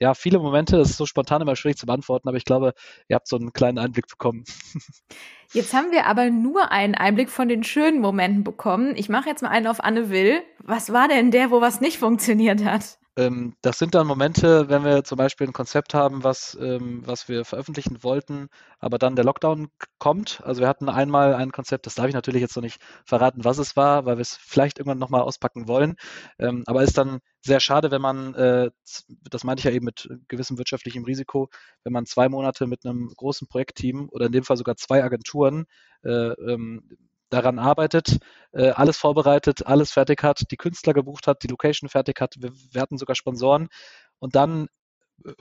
ja, 0.01 0.15
viele 0.15 0.39
Momente, 0.39 0.77
das 0.77 0.89
ist 0.89 0.97
so 0.97 1.05
spontan 1.05 1.43
immer 1.43 1.55
schwierig 1.55 1.77
zu 1.77 1.85
beantworten, 1.85 2.27
aber 2.27 2.37
ich 2.37 2.45
glaube, 2.45 2.73
ihr 3.07 3.15
habt 3.15 3.27
so 3.27 3.35
einen 3.35 3.53
kleinen 3.53 3.77
Einblick 3.77 4.07
bekommen. 4.07 4.43
Jetzt 5.53 5.75
haben 5.75 5.91
wir 5.91 6.07
aber 6.07 6.31
nur 6.31 6.71
einen 6.71 6.95
Einblick 6.95 7.29
von 7.29 7.47
den 7.47 7.63
schönen 7.63 8.01
Momenten 8.01 8.43
bekommen. 8.43 8.95
Ich 8.95 9.09
mache 9.09 9.27
jetzt 9.27 9.41
mal 9.41 9.49
einen 9.49 9.67
auf 9.67 9.83
Anne 9.83 10.09
Will. 10.09 10.41
Was 10.59 10.93
war 10.93 11.09
denn 11.09 11.29
der, 11.29 11.51
wo 11.51 11.59
was 11.59 11.81
nicht 11.81 11.97
funktioniert 11.97 12.63
hat? 12.63 13.00
Ähm, 13.17 13.55
das 13.61 13.77
sind 13.77 13.93
dann 13.93 14.07
Momente, 14.07 14.69
wenn 14.69 14.85
wir 14.85 15.03
zum 15.03 15.17
Beispiel 15.17 15.47
ein 15.47 15.53
Konzept 15.53 15.93
haben, 15.93 16.23
was, 16.23 16.57
ähm, 16.61 17.01
was 17.05 17.27
wir 17.27 17.43
veröffentlichen 17.43 18.03
wollten, 18.03 18.47
aber 18.79 18.97
dann 18.97 19.17
der 19.17 19.25
Lockdown 19.25 19.67
kommt. 19.99 20.41
Also 20.45 20.61
wir 20.61 20.69
hatten 20.69 20.87
einmal 20.87 21.35
ein 21.35 21.51
Konzept, 21.51 21.85
das 21.85 21.95
darf 21.95 22.07
ich 22.07 22.13
natürlich 22.13 22.41
jetzt 22.41 22.55
noch 22.55 22.63
nicht 22.63 22.81
verraten, 23.05 23.43
was 23.43 23.57
es 23.57 23.75
war, 23.75 24.05
weil 24.05 24.17
wir 24.17 24.21
es 24.21 24.37
vielleicht 24.37 24.79
irgendwann 24.79 24.97
nochmal 24.99 25.21
auspacken 25.21 25.67
wollen. 25.67 25.95
Ähm, 26.39 26.63
aber 26.67 26.83
ist 26.83 26.97
dann 26.97 27.19
sehr 27.41 27.59
schade, 27.59 27.91
wenn 27.91 28.01
man, 28.01 28.33
äh, 28.35 28.71
das 29.29 29.43
meinte 29.43 29.59
ich 29.59 29.65
ja 29.65 29.71
eben 29.71 29.85
mit 29.85 30.07
gewissem 30.29 30.57
wirtschaftlichem 30.57 31.03
Risiko, 31.03 31.49
wenn 31.83 31.91
man 31.93 32.05
zwei 32.05 32.29
Monate 32.29 32.65
mit 32.65 32.85
einem 32.85 33.09
großen 33.17 33.47
Projektteam 33.47 34.07
oder 34.09 34.27
in 34.27 34.31
dem 34.31 34.43
Fall 34.45 34.57
sogar 34.57 34.77
zwei 34.77 35.03
Agenturen 35.03 35.65
äh, 36.03 36.31
daran 37.31 37.59
arbeitet, 37.59 38.19
äh, 38.51 38.69
alles 38.69 38.97
vorbereitet, 38.97 39.65
alles 39.65 39.91
fertig 39.91 40.23
hat, 40.23 40.51
die 40.51 40.57
Künstler 40.57 40.93
gebucht 40.93 41.27
hat, 41.27 41.43
die 41.43 41.47
Location 41.47 41.89
fertig 41.89 42.21
hat. 42.21 42.35
Wir, 42.37 42.51
wir 42.71 42.81
hatten 42.81 42.97
sogar 42.97 43.15
Sponsoren. 43.15 43.69
Und 44.19 44.35
dann 44.35 44.67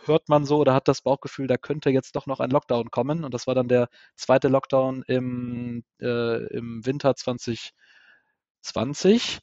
hört 0.04 0.28
man 0.28 0.44
so 0.44 0.58
oder 0.58 0.74
hat 0.74 0.88
das 0.88 1.02
Bauchgefühl, 1.02 1.46
da 1.46 1.56
könnte 1.56 1.90
jetzt 1.90 2.16
doch 2.16 2.26
noch 2.26 2.40
ein 2.40 2.50
Lockdown 2.50 2.90
kommen. 2.90 3.24
Und 3.24 3.32
das 3.34 3.46
war 3.46 3.54
dann 3.54 3.68
der 3.68 3.88
zweite 4.16 4.48
Lockdown 4.48 5.02
im, 5.06 5.84
äh, 6.00 6.46
im 6.54 6.84
Winter 6.86 7.14
2020 7.16 9.40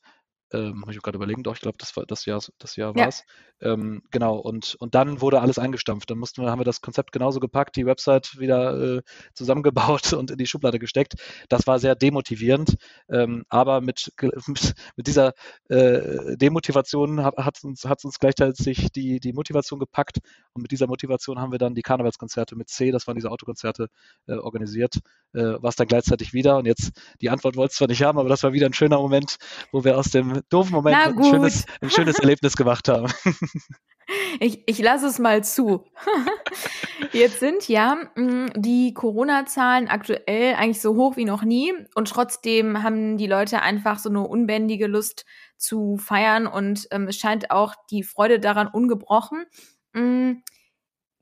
ähm, 0.54 0.82
habe 0.82 0.92
ich 0.92 1.02
gerade 1.02 1.18
überlegen, 1.18 1.44
doch, 1.44 1.56
ich 1.56 1.62
glaube, 1.62 1.78
das 1.78 1.96
war 1.98 2.06
das 2.06 2.26
Jahr, 2.26 2.42
das 2.58 2.76
Jahr 2.76 2.96
war 2.96 3.08
es. 3.08 3.24
Ähm, 3.60 4.04
genau, 4.12 4.38
und, 4.38 4.76
und 4.76 4.94
dann 4.94 5.20
wurde 5.20 5.42
alles 5.42 5.58
eingestampft. 5.58 6.10
Dann 6.10 6.20
mussten 6.20 6.42
wir, 6.44 6.52
haben 6.52 6.60
wir 6.60 6.66
das 6.66 6.82
Konzept 6.82 7.12
genauso 7.12 7.40
gepackt, 7.40 7.76
die 7.76 7.86
Website 7.86 8.40
wieder 8.40 8.98
äh, 8.98 9.02
zusammengebaut 9.34 10.14
und 10.14 10.32
in 10.32 10.38
die 10.38 10.46
Schublade 10.46 10.80
gesteckt. 10.80 11.16
Das 11.50 11.68
war 11.68 11.80
sehr 11.80 11.96
demotivierend, 11.96 12.76
ähm, 13.10 13.46
aber 13.50 13.82
mit, 13.82 14.12
mit, 14.48 14.74
mit 14.96 15.08
dieser 15.08 15.34
äh, 15.70 16.38
Demotivation 16.38 17.24
hat 17.24 17.58
es 17.58 17.64
uns, 17.64 17.86
hat's 17.86 18.06
uns 18.06 18.20
gleichzeitig 18.20 18.92
die, 18.92 19.20
die 19.20 19.34
Motivation 19.34 19.80
gepackt 19.80 20.20
und 20.54 20.62
mit 20.62 20.72
dieser 20.72 20.88
Motivation 20.88 21.40
haben 21.40 21.52
wir 21.52 21.60
dann 21.60 21.76
die 21.76 21.82
Karnevalskonzerte 21.82 22.56
mit 22.56 22.70
C, 22.70 22.92
das 22.92 23.08
waren 23.08 23.16
diese 23.16 23.32
Autokonzerte, 23.32 23.90
äh, 24.28 24.34
organisiert, 24.34 25.00
äh, 25.34 25.56
was 25.60 25.76
dann 25.76 25.88
gleichzeitig 25.88 26.34
wieder. 26.34 26.58
Und 26.58 26.66
jetzt, 26.66 26.92
die 27.22 27.30
Antwort 27.30 27.56
wollte 27.56 27.72
ich 27.72 27.78
zwar 27.78 27.88
nicht 27.88 28.04
haben, 28.04 28.20
aber 28.20 28.30
das 28.30 28.44
war 28.44 28.54
wieder 28.54 28.68
ein 28.68 28.74
schöner 28.74 28.98
Moment, 28.98 29.38
wo 29.72 29.84
wir 29.84 29.98
aus 29.98 30.10
dem 30.12 30.37
doofen 30.50 30.72
Moment 30.72 30.96
ein 30.96 31.24
schönes, 31.24 31.66
ein 31.82 31.90
schönes 31.90 32.20
Erlebnis 32.20 32.56
gemacht 32.56 32.88
haben. 32.88 33.12
Ich, 34.40 34.64
ich 34.68 34.80
lasse 34.80 35.08
es 35.08 35.20
mal 35.20 35.44
zu. 35.44 35.84
Jetzt 37.12 37.42
sind 37.42 37.68
ja 37.68 37.98
mm, 38.16 38.48
die 38.56 38.94
Corona-Zahlen 38.94 39.90
aktuell 39.90 40.56
eigentlich 40.56 40.82
so 40.82 40.96
hoch 40.96 41.18
wie 41.18 41.26
noch 41.26 41.44
nie 41.44 41.74
und 41.94 42.08
trotzdem 42.08 42.84
haben 42.84 43.18
die 43.18 43.28
Leute 43.28 43.62
einfach 43.62 44.00
so 44.00 44.10
eine 44.10 44.22
unbändige 44.22 44.88
Lust 44.88 45.26
zu 45.58 45.98
feiern 45.98 46.48
und 46.48 46.88
ähm, 46.92 47.08
es 47.08 47.18
scheint 47.18 47.52
auch 47.52 47.76
die 47.92 48.04
Freude 48.04 48.40
daran 48.40 48.68
ungebrochen. 48.68 49.46
Mh, 49.92 50.38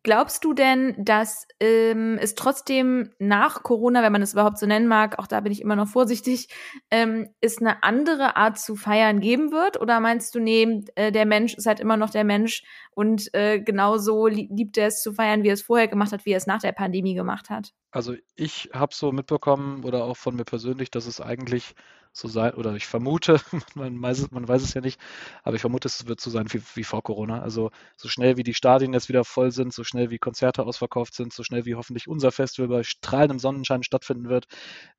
Glaubst 0.06 0.46
du 0.46 0.54
denn, 0.54 0.94
dass 1.04 1.48
ähm, 1.60 2.20
es 2.22 2.36
trotzdem 2.36 3.10
nach 3.18 3.64
Corona, 3.64 4.04
wenn 4.04 4.12
man 4.12 4.22
es 4.22 4.34
überhaupt 4.34 4.60
so 4.60 4.68
nennen 4.68 4.86
mag, 4.88 5.18
auch 5.18 5.26
da 5.26 5.40
bin 5.40 5.52
ich 5.52 5.62
immer 5.62 5.76
noch 5.76 5.88
vorsichtig, 5.88 6.48
ähm, 6.92 7.30
es 7.42 7.58
eine 7.58 7.82
andere 7.82 8.36
Art 8.36 8.60
zu 8.60 8.76
feiern 8.76 9.20
geben 9.20 9.52
wird? 9.52 9.82
Oder 9.82 10.00
meinst 10.00 10.36
du, 10.36 10.40
nee, 10.40 10.84
äh, 10.94 11.12
der 11.12 11.26
Mensch 11.26 11.56
ist 11.56 11.66
halt 11.66 11.80
immer 11.80 11.98
noch 11.98 12.12
der 12.12 12.24
Mensch 12.24 12.62
und 12.92 13.34
äh, 13.34 13.60
genauso 13.60 14.28
liebt 14.28 14.78
er 14.78 14.90
es 14.90 15.02
zu 15.02 15.12
feiern, 15.12 15.42
wie 15.42 15.48
er 15.48 15.56
es 15.56 15.64
vorher 15.64 15.88
gemacht 15.88 16.12
hat, 16.12 16.24
wie 16.24 16.34
er 16.34 16.38
es 16.38 16.46
nach 16.46 16.62
der 16.62 16.74
Pandemie 16.74 17.16
gemacht 17.16 17.50
hat? 17.50 17.74
Also 17.90 18.14
ich 18.36 18.70
habe 18.74 18.94
so 18.94 19.12
mitbekommen 19.12 19.84
oder 19.86 20.04
auch 20.04 20.18
von 20.18 20.36
mir 20.36 20.46
persönlich, 20.46 20.92
dass 20.92 21.08
es 21.08 21.20
eigentlich 21.20 21.74
so 22.16 22.28
sein, 22.30 22.54
oder 22.54 22.74
ich 22.76 22.88
vermute, 22.88 23.40
man 23.76 24.02
weiß, 24.02 24.20
es, 24.20 24.32
man 24.32 24.48
weiß 24.48 24.64
es 24.64 24.74
ja 24.74 24.82
nicht, 24.82 25.00
aber 25.44 25.56
ich 25.56 25.62
vermute, 25.62 25.88
es 25.88 26.08
wird 26.08 26.22
so 26.22 26.30
sein 26.30 26.52
wie, 26.54 26.62
wie 26.76 26.84
vor 26.84 27.04
Corona. 27.04 27.42
Also 27.42 27.72
so 27.98 28.08
schnell 28.08 28.38
wie 28.38 28.44
die 28.44 28.54
Stadien 28.54 28.94
jetzt 28.94 29.10
wieder 29.10 29.26
voll 29.26 29.52
sind, 29.52 29.74
so 29.74 29.84
schnell 29.84 30.10
wie 30.10 30.18
Konzerte 30.18 30.64
ausverkauft 30.66 31.14
sind, 31.14 31.34
so 31.34 31.44
schnell 31.44 31.66
wie 31.66 31.76
hoffentlich 31.76 32.08
unser 32.08 32.32
Festival 32.32 32.70
bei 32.70 32.84
strahlendem 32.84 33.40
Sonnenschein 33.40 33.84
stattfinden 33.84 34.30
wird, 34.30 34.46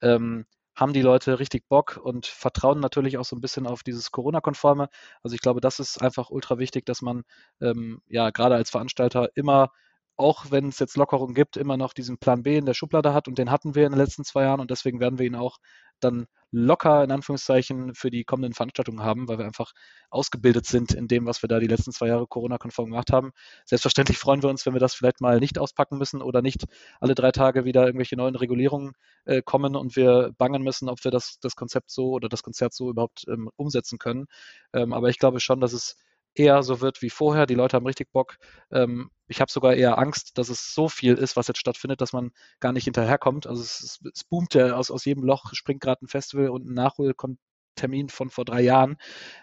ähm, 0.02 0.44
haben 0.74 0.92
die 0.92 1.02
Leute 1.02 1.38
richtig 1.38 1.66
Bock 1.68 1.98
und 2.02 2.26
vertrauen 2.26 2.80
natürlich 2.80 3.16
auch 3.16 3.24
so 3.24 3.34
ein 3.34 3.40
bisschen 3.40 3.66
auf 3.66 3.82
dieses 3.82 4.10
Corona-konforme. 4.10 4.88
Also 5.22 5.34
ich 5.34 5.40
glaube, 5.40 5.62
das 5.62 5.80
ist 5.80 6.02
einfach 6.02 6.28
ultra 6.28 6.58
wichtig, 6.58 6.84
dass 6.84 7.00
man 7.00 7.22
ähm, 7.62 8.02
ja 8.08 8.28
gerade 8.30 8.56
als 8.56 8.68
Veranstalter 8.70 9.30
immer 9.34 9.70
auch 10.16 10.50
wenn 10.50 10.68
es 10.68 10.78
jetzt 10.78 10.96
Lockerungen 10.96 11.34
gibt, 11.34 11.56
immer 11.56 11.76
noch 11.76 11.92
diesen 11.92 12.18
Plan 12.18 12.42
B 12.42 12.56
in 12.56 12.66
der 12.66 12.74
Schublade 12.74 13.12
hat 13.12 13.28
und 13.28 13.38
den 13.38 13.50
hatten 13.50 13.74
wir 13.74 13.84
in 13.86 13.92
den 13.92 13.98
letzten 13.98 14.24
zwei 14.24 14.42
Jahren 14.44 14.60
und 14.60 14.70
deswegen 14.70 14.98
werden 15.00 15.18
wir 15.18 15.26
ihn 15.26 15.34
auch 15.34 15.58
dann 16.00 16.26
locker 16.52 17.04
in 17.04 17.10
Anführungszeichen 17.10 17.94
für 17.94 18.10
die 18.10 18.24
kommenden 18.24 18.54
Veranstaltungen 18.54 19.02
haben, 19.02 19.28
weil 19.28 19.38
wir 19.38 19.44
einfach 19.44 19.72
ausgebildet 20.10 20.66
sind 20.66 20.92
in 20.92 21.08
dem, 21.08 21.26
was 21.26 21.42
wir 21.42 21.48
da 21.48 21.58
die 21.58 21.66
letzten 21.66 21.92
zwei 21.92 22.08
Jahre 22.08 22.26
Corona-konform 22.26 22.90
gemacht 22.90 23.12
haben. 23.12 23.32
Selbstverständlich 23.64 24.18
freuen 24.18 24.42
wir 24.42 24.48
uns, 24.48 24.64
wenn 24.64 24.72
wir 24.72 24.80
das 24.80 24.94
vielleicht 24.94 25.20
mal 25.20 25.40
nicht 25.40 25.58
auspacken 25.58 25.98
müssen 25.98 26.22
oder 26.22 26.42
nicht 26.42 26.64
alle 27.00 27.14
drei 27.14 27.32
Tage 27.32 27.64
wieder 27.64 27.84
irgendwelche 27.84 28.16
neuen 28.16 28.36
Regulierungen 28.36 28.92
äh, 29.24 29.42
kommen 29.42 29.76
und 29.76 29.96
wir 29.96 30.32
bangen 30.38 30.62
müssen, 30.62 30.88
ob 30.88 31.02
wir 31.04 31.10
das, 31.10 31.38
das 31.40 31.56
Konzept 31.56 31.90
so 31.90 32.10
oder 32.10 32.28
das 32.28 32.42
Konzert 32.42 32.72
so 32.72 32.90
überhaupt 32.90 33.24
ähm, 33.28 33.50
umsetzen 33.56 33.98
können. 33.98 34.26
Ähm, 34.72 34.92
aber 34.92 35.08
ich 35.10 35.18
glaube 35.18 35.40
schon, 35.40 35.60
dass 35.60 35.72
es 35.72 35.96
eher 36.38 36.62
so 36.62 36.80
wird 36.80 37.02
wie 37.02 37.10
vorher. 37.10 37.46
Die 37.46 37.54
Leute 37.54 37.76
haben 37.76 37.86
richtig 37.86 38.12
Bock. 38.12 38.36
Ähm, 38.70 39.10
ich 39.28 39.40
habe 39.40 39.50
sogar 39.50 39.74
eher 39.74 39.98
Angst, 39.98 40.38
dass 40.38 40.48
es 40.48 40.74
so 40.74 40.88
viel 40.88 41.14
ist, 41.14 41.36
was 41.36 41.48
jetzt 41.48 41.58
stattfindet, 41.58 42.00
dass 42.00 42.12
man 42.12 42.32
gar 42.60 42.72
nicht 42.72 42.84
hinterherkommt. 42.84 43.46
Also 43.46 43.62
es, 43.62 44.00
es 44.14 44.24
boomt 44.24 44.54
ja 44.54 44.74
aus, 44.76 44.90
aus 44.90 45.04
jedem 45.04 45.24
Loch, 45.24 45.52
springt 45.54 45.80
gerade 45.80 46.04
ein 46.04 46.08
Festival 46.08 46.48
und 46.50 46.66
ein 46.66 46.74
Nachholtermin 46.74 48.08
von 48.08 48.30
vor 48.30 48.44
drei 48.44 48.60
Jahren. 48.62 48.96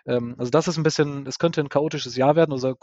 Ähm, 0.05 0.35
also 0.37 0.51
das 0.51 0.67
ist 0.67 0.77
ein 0.77 0.83
bisschen, 0.83 1.27
es 1.27 1.39
könnte 1.39 1.61
ein 1.61 1.69
chaotisches 1.69 2.15
Jahr 2.15 2.35
werden, 2.35 2.53
also 2.53 2.75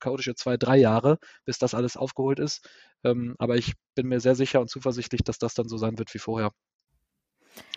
chaotische 0.00 0.34
zwei, 0.34 0.56
drei 0.56 0.76
Jahre, 0.78 1.18
bis 1.44 1.58
das 1.58 1.74
alles 1.74 1.96
aufgeholt 1.96 2.38
ist. 2.38 2.68
Ähm, 3.04 3.34
aber 3.38 3.56
ich 3.56 3.74
bin 3.94 4.06
mir 4.08 4.20
sehr 4.20 4.34
sicher 4.36 4.60
und 4.60 4.70
zuversichtlich, 4.70 5.22
dass 5.24 5.38
das 5.38 5.54
dann 5.54 5.68
so 5.68 5.76
sein 5.78 5.98
wird 5.98 6.12
wie 6.14 6.18
vorher. 6.18 6.52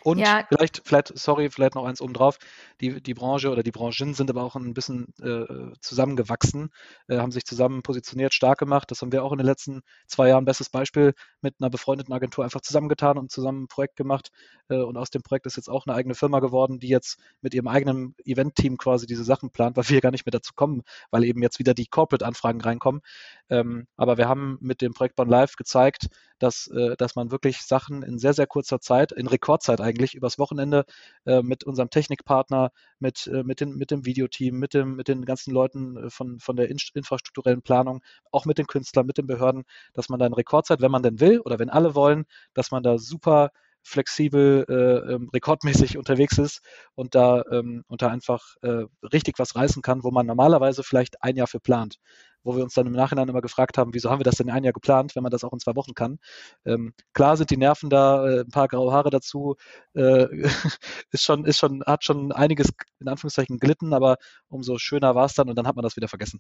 Und 0.04 0.20
ja. 0.20 0.46
vielleicht, 0.48 0.82
vielleicht, 0.86 1.18
sorry, 1.18 1.50
vielleicht 1.50 1.76
noch 1.76 1.86
eins 1.86 2.02
obendrauf. 2.02 2.38
Die, 2.82 3.02
die 3.02 3.14
Branche 3.14 3.50
oder 3.52 3.64
die 3.64 3.72
Branchen 3.72 4.14
sind 4.14 4.30
aber 4.30 4.44
auch 4.44 4.56
ein 4.56 4.74
bisschen 4.74 5.14
äh, 5.22 5.74
zusammengewachsen, 5.82 6.70
äh, 7.08 7.18
haben 7.18 7.32
sich 7.32 7.46
zusammen 7.46 7.82
positioniert, 7.82 8.34
stark 8.34 8.60
gemacht. 8.60 8.90
Das 8.92 9.02
haben 9.02 9.12
wir 9.12 9.24
auch 9.24 9.32
in 9.32 9.38
den 9.38 9.48
letzten 9.48 9.82
zwei 10.08 10.30
Jahren. 10.30 10.46
Bestes 10.46 10.70
Beispiel 10.70 11.14
mit 11.42 11.56
einer 11.60 11.70
befreundeten 11.70 12.14
Agentur 12.14 12.44
einfach 12.44 12.62
zusammengetan 12.62 13.18
und 13.18 13.32
zusammen 13.32 13.64
ein 13.64 13.68
Projekt 13.68 13.98
gemacht. 13.98 14.32
Äh, 14.70 14.78
und 14.78 14.98
aus 14.98 15.10
dem 15.10 15.22
Projekt 15.22 15.46
ist 15.46 15.58
jetzt 15.58 15.70
auch 15.70 15.86
eine 15.86 15.96
eigene 15.96 16.16
Firma 16.16 16.40
geworden, 16.40 16.80
die 16.80 16.88
jetzt 16.88 17.20
mit 17.42 17.54
ihrem 17.54 17.68
eigenen 17.68 18.16
Event-Team 18.24 18.78
quasi 18.78 19.06
diese 19.06 19.24
Sachen 19.24 19.52
plant, 19.52 19.76
weil 19.76 19.90
wir 19.90 20.02
gar 20.02 20.12
nicht 20.12 20.26
mehr 20.26 20.32
dazu 20.32 20.54
kommen, 20.56 20.84
weil 21.12 21.24
eben 21.24 21.42
jetzt 21.42 21.60
wieder 21.60 21.74
die 21.74 21.88
Corporate-Anfragen 21.88 22.62
reinkommen. 22.62 23.02
Ähm, 23.50 23.88
aber 23.98 24.18
wir 24.18 24.30
haben 24.30 24.58
mit 24.62 24.82
dem 24.82 24.94
Projekt 24.94 25.16
Bon 25.16 25.28
Live 25.28 25.56
gezeigt, 25.56 26.08
dass, 26.40 26.68
äh, 26.68 26.96
dass 26.98 27.16
man 27.16 27.32
wirklich 27.32 27.62
Sachen 27.62 28.02
in 28.04 28.18
sehr, 28.18 28.34
sehr 28.34 28.48
kurzer 28.48 28.80
Zeit, 28.80 29.12
in 29.12 29.28
Rekordzeit 29.28 29.69
eigentlich, 29.78 30.16
übers 30.16 30.40
Wochenende 30.40 30.86
äh, 31.26 31.42
mit 31.42 31.64
unserem 31.64 31.90
Technikpartner, 31.90 32.72
mit, 33.00 33.28
äh, 33.28 33.44
mit, 33.44 33.62
den, 33.62 33.76
mit 33.76 33.92
dem 33.92 34.06
Videoteam, 34.06 34.58
mit, 34.58 34.74
dem, 34.74 34.96
mit 34.96 35.08
den 35.08 35.26
ganzen 35.26 35.54
Leuten 35.54 35.98
äh, 35.98 36.10
von, 36.10 36.40
von 36.40 36.56
der 36.56 36.70
in 36.70 36.78
infrastrukturellen 36.94 37.62
Planung, 37.62 38.02
auch 38.32 38.46
mit 38.46 38.58
den 38.58 38.68
Künstlern, 38.68 39.06
mit 39.06 39.18
den 39.18 39.28
Behörden, 39.28 39.64
dass 39.94 40.10
man 40.10 40.20
da 40.20 40.26
in 40.26 40.34
Rekordzeit, 40.34 40.82
wenn 40.82 40.92
man 40.92 41.04
denn 41.04 41.20
will 41.20 41.40
oder 41.42 41.60
wenn 41.60 41.70
alle 41.70 41.96
wollen, 41.96 42.26
dass 42.54 42.72
man 42.72 42.84
da 42.84 42.98
super 42.98 43.52
flexibel, 43.82 44.66
äh, 44.68 45.14
ähm, 45.14 45.30
rekordmäßig 45.34 45.98
unterwegs 45.98 46.38
ist 46.38 46.62
und 46.96 47.16
da, 47.16 47.44
ähm, 47.52 47.84
und 47.88 48.02
da 48.02 48.08
einfach 48.08 48.56
äh, 48.62 48.86
richtig 49.14 49.40
was 49.40 49.56
reißen 49.56 49.82
kann, 49.82 50.04
wo 50.04 50.12
man 50.12 50.26
normalerweise 50.26 50.84
vielleicht 50.84 51.24
ein 51.24 51.36
Jahr 51.36 51.48
für 51.48 51.60
plant. 51.60 51.98
Wo 52.44 52.56
wir 52.56 52.64
uns 52.64 52.74
dann 52.74 52.88
im 52.88 52.94
Nachhinein 52.94 53.28
immer 53.28 53.42
gefragt 53.42 53.78
haben, 53.78 53.94
wieso 53.94 54.10
haben 54.10 54.20
wir 54.20 54.24
das 54.24 54.36
denn 54.36 54.50
ein 54.50 54.64
Jahr 54.64 54.74
geplant, 54.74 55.16
wenn 55.16 55.24
man 55.24 55.32
das 55.32 55.44
auch 55.44 55.54
in 55.54 55.60
zwei 55.60 55.76
Wochen 55.76 55.94
kann. 55.94 56.20
Ähm, 56.66 56.94
klar 57.14 57.38
sind 57.38 57.50
die 57.50 57.58
Nerven 57.58 57.90
da, 57.90 58.26
äh, 58.28 58.40
ein 58.42 58.50
paar 58.52 58.68
graue 58.68 58.92
Haare 58.94 59.10
dazu, 59.10 59.56
äh, 59.94 60.28
ist 61.12 61.24
schon, 61.24 61.46
ist 61.46 61.58
schon, 61.60 61.84
hat 61.86 62.04
schon 62.04 62.32
einiges 62.32 62.70
in 63.00 63.08
Anführungszeichen 63.08 63.60
gelitten, 63.60 63.94
aber 63.94 64.18
umso 64.48 64.78
schöner 64.78 65.16
war 65.16 65.26
es 65.26 65.34
dann 65.34 65.50
und 65.50 65.56
dann 65.58 65.68
hat 65.68 65.76
man 65.76 65.84
das 65.84 65.96
wieder 65.96 66.08
vergessen. 66.08 66.40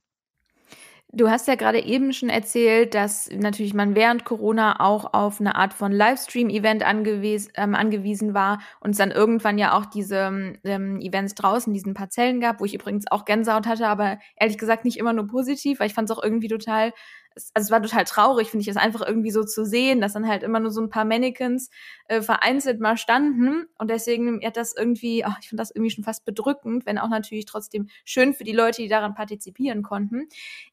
Du 1.12 1.28
hast 1.28 1.48
ja 1.48 1.56
gerade 1.56 1.80
eben 1.84 2.13
schon 2.13 2.30
erzählt, 2.30 2.93
dass 2.93 3.30
natürlich 3.32 3.74
man 3.74 3.95
während 3.95 4.26
Corona 4.26 4.80
auch 4.80 5.12
auf 5.15 5.39
eine 5.39 5.56
Art 5.56 5.74
von 5.74 5.91
Livestream-Event 5.91 6.84
angewies 6.86 7.50
ähm, 7.56 7.74
angewiesen 7.74 8.36
war 8.36 8.60
und 8.80 8.91
es 8.91 8.98
dann 8.98 9.10
irgendwann 9.10 9.58
ja 9.58 9.76
auch 9.76 9.88
diese 9.88 10.54
ähm, 10.63 11.00
Events 11.02 11.34
draußen, 11.34 11.74
diesen 11.74 11.95
Parzellen 11.95 12.39
gab, 12.39 12.60
wo 12.62 12.65
ich 12.65 12.76
übrigens 12.76 13.10
auch 13.10 13.26
Gänsehaut 13.26 13.65
hatte, 13.65 13.88
aber 13.88 14.19
ehrlich 14.39 14.60
gesagt 14.60 14.86
nicht 14.86 14.98
immer 14.98 15.13
nur 15.13 15.26
positiv, 15.26 15.80
weil 15.80 15.88
ich 15.88 15.95
fand 15.95 16.12
es 16.12 16.15
auch 16.15 16.22
irgendwie 16.24 16.48
total 16.48 16.91
es, 17.36 17.52
also 17.54 17.68
es 17.68 17.72
war 17.72 17.82
total 17.82 18.06
traurig, 18.06 18.50
finde 18.50 18.62
ich, 18.62 18.68
es 18.68 18.78
einfach 18.78 19.02
irgendwie 19.06 19.32
so 19.32 19.44
zu 19.44 19.65
sehen, 19.65 20.02
dass 20.02 20.13
dann 20.13 20.28
halt 20.28 20.44
immer 20.44 20.60
nur 20.60 20.72
so 20.72 20.82
ein 20.82 20.89
paar 20.89 21.06
Mannequins 21.06 21.70
äh, 22.08 22.22
vereinzelt 22.22 22.80
mal 22.80 22.98
standen. 22.98 23.68
Und 23.78 23.89
deswegen 23.89 24.44
hat 24.44 24.58
das 24.58 24.76
irgendwie, 24.76 25.24
oh, 25.26 25.34
ich 25.42 25.50
finde 25.50 25.62
das 25.62 25.72
irgendwie 25.72 25.92
schon 25.92 26.04
fast 26.04 26.26
bedrückend, 26.26 26.86
wenn 26.86 26.98
auch 26.98 27.10
natürlich 27.10 27.46
trotzdem 27.46 27.89
schön 28.06 28.34
für 28.34 28.44
die 28.44 28.52
Leute, 28.52 28.82
die 28.82 28.88
daran 28.88 29.13
partizipieren 29.13 29.84
konnten. 29.84 30.28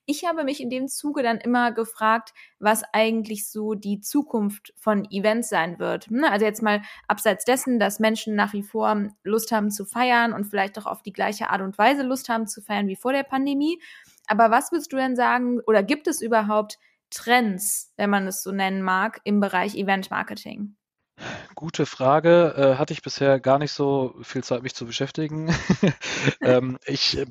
Ich 0.06 0.24
habe 0.24 0.44
mich 0.44 0.60
in 0.60 0.70
dem 0.70 0.88
Zuge 0.88 1.22
dann 1.22 1.38
immer 1.38 1.72
gefragt, 1.72 2.32
was 2.58 2.82
eigentlich 2.92 3.48
so 3.48 3.74
die 3.74 4.00
Zukunft 4.00 4.72
von 4.76 5.04
Events 5.10 5.48
sein 5.48 5.78
wird. 5.78 6.10
Ne? 6.10 6.30
Also 6.30 6.46
jetzt 6.46 6.62
mal 6.62 6.82
abseits 7.08 7.44
dessen, 7.44 7.78
dass 7.78 8.00
Menschen 8.00 8.34
nach 8.34 8.52
wie 8.52 8.62
vor 8.62 9.10
Lust 9.22 9.52
haben 9.52 9.70
zu 9.70 9.84
feiern 9.84 10.32
und 10.32 10.44
vielleicht 10.44 10.78
auch 10.78 10.86
auf 10.86 11.02
die 11.02 11.12
gleiche 11.12 11.50
Art 11.50 11.60
und 11.60 11.76
Weise 11.78 12.02
Lust 12.02 12.28
haben 12.28 12.46
zu 12.46 12.62
feiern 12.62 12.88
wie 12.88 12.96
vor 12.96 13.12
der 13.12 13.24
Pandemie. 13.24 13.80
Aber 14.26 14.50
was 14.50 14.72
würdest 14.72 14.92
du 14.92 14.96
denn 14.96 15.16
sagen, 15.16 15.60
oder 15.66 15.82
gibt 15.82 16.06
es 16.06 16.20
überhaupt 16.20 16.78
Trends, 17.10 17.92
wenn 17.96 18.10
man 18.10 18.26
es 18.26 18.42
so 18.42 18.52
nennen 18.52 18.82
mag, 18.82 19.20
im 19.24 19.40
Bereich 19.40 19.74
Event 19.76 20.10
Marketing? 20.10 20.76
Gute 21.54 21.86
Frage. 21.86 22.54
Äh, 22.56 22.78
hatte 22.78 22.92
ich 22.92 23.02
bisher 23.02 23.40
gar 23.40 23.58
nicht 23.58 23.72
so 23.72 24.14
viel 24.22 24.44
Zeit, 24.44 24.62
mich 24.62 24.74
zu 24.74 24.84
beschäftigen. 24.84 25.54
ähm, 26.42 26.78
ich, 26.84 27.16
äh, 27.16 27.26